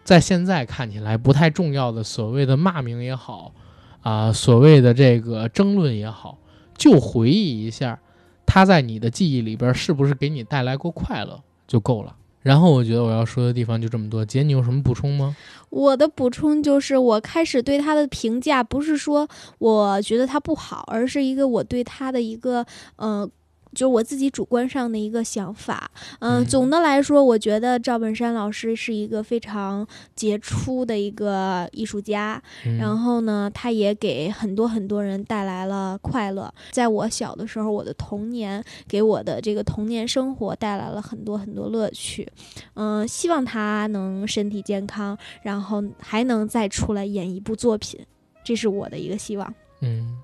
[0.06, 3.52] 在现在看起来不太重要的所谓的骂名也好，
[4.00, 6.38] 啊，所谓的这个争论也好。
[6.78, 8.00] 就回忆一下，
[8.46, 12.16] 他在你的记忆里边是不是给你带来过快乐就够了。
[12.42, 15.36] 然后我觉得我要说的地方就这么多，姐你有什么补充吗？
[15.70, 19.28] 我的补充就是，我开始对他的评价不是说
[19.58, 22.66] 我觉得他不好，而是一个我对他的一个
[22.96, 23.30] 嗯。
[23.74, 25.90] 就是我自己主观上的一个想法，
[26.20, 36.54] 嗯、嗯总的来说，我觉得赵本山老师是一个非常杰出的一个艺术家，嗯、然后呢，他也给很多很多人带来了快乐。
[36.72, 42.28] 在我小的时候，我的童年给我的这个童年生活带来了很多很多乐趣。
[42.74, 48.00] 嗯、希望他能身体健康，然后还能再出来演一部作品，
[48.44, 49.54] 这是我的一个希望。
[49.82, 50.18] 嗯，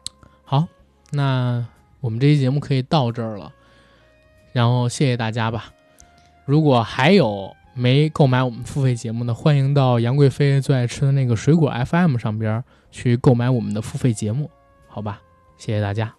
[0.44, 0.68] 好，
[1.12, 1.66] 那
[2.06, 3.52] 我们这期节目可以到这儿了，
[4.53, 5.73] 然后谢谢大家吧。
[6.45, 14.52] 如果还有没购买我们付费节目的，欢迎到杨贵妃最爱吃的那个水果 FM 上边去购买我们的付费节目，
[14.88, 15.19] 好吧？
[15.57, 16.14] 谢谢大家。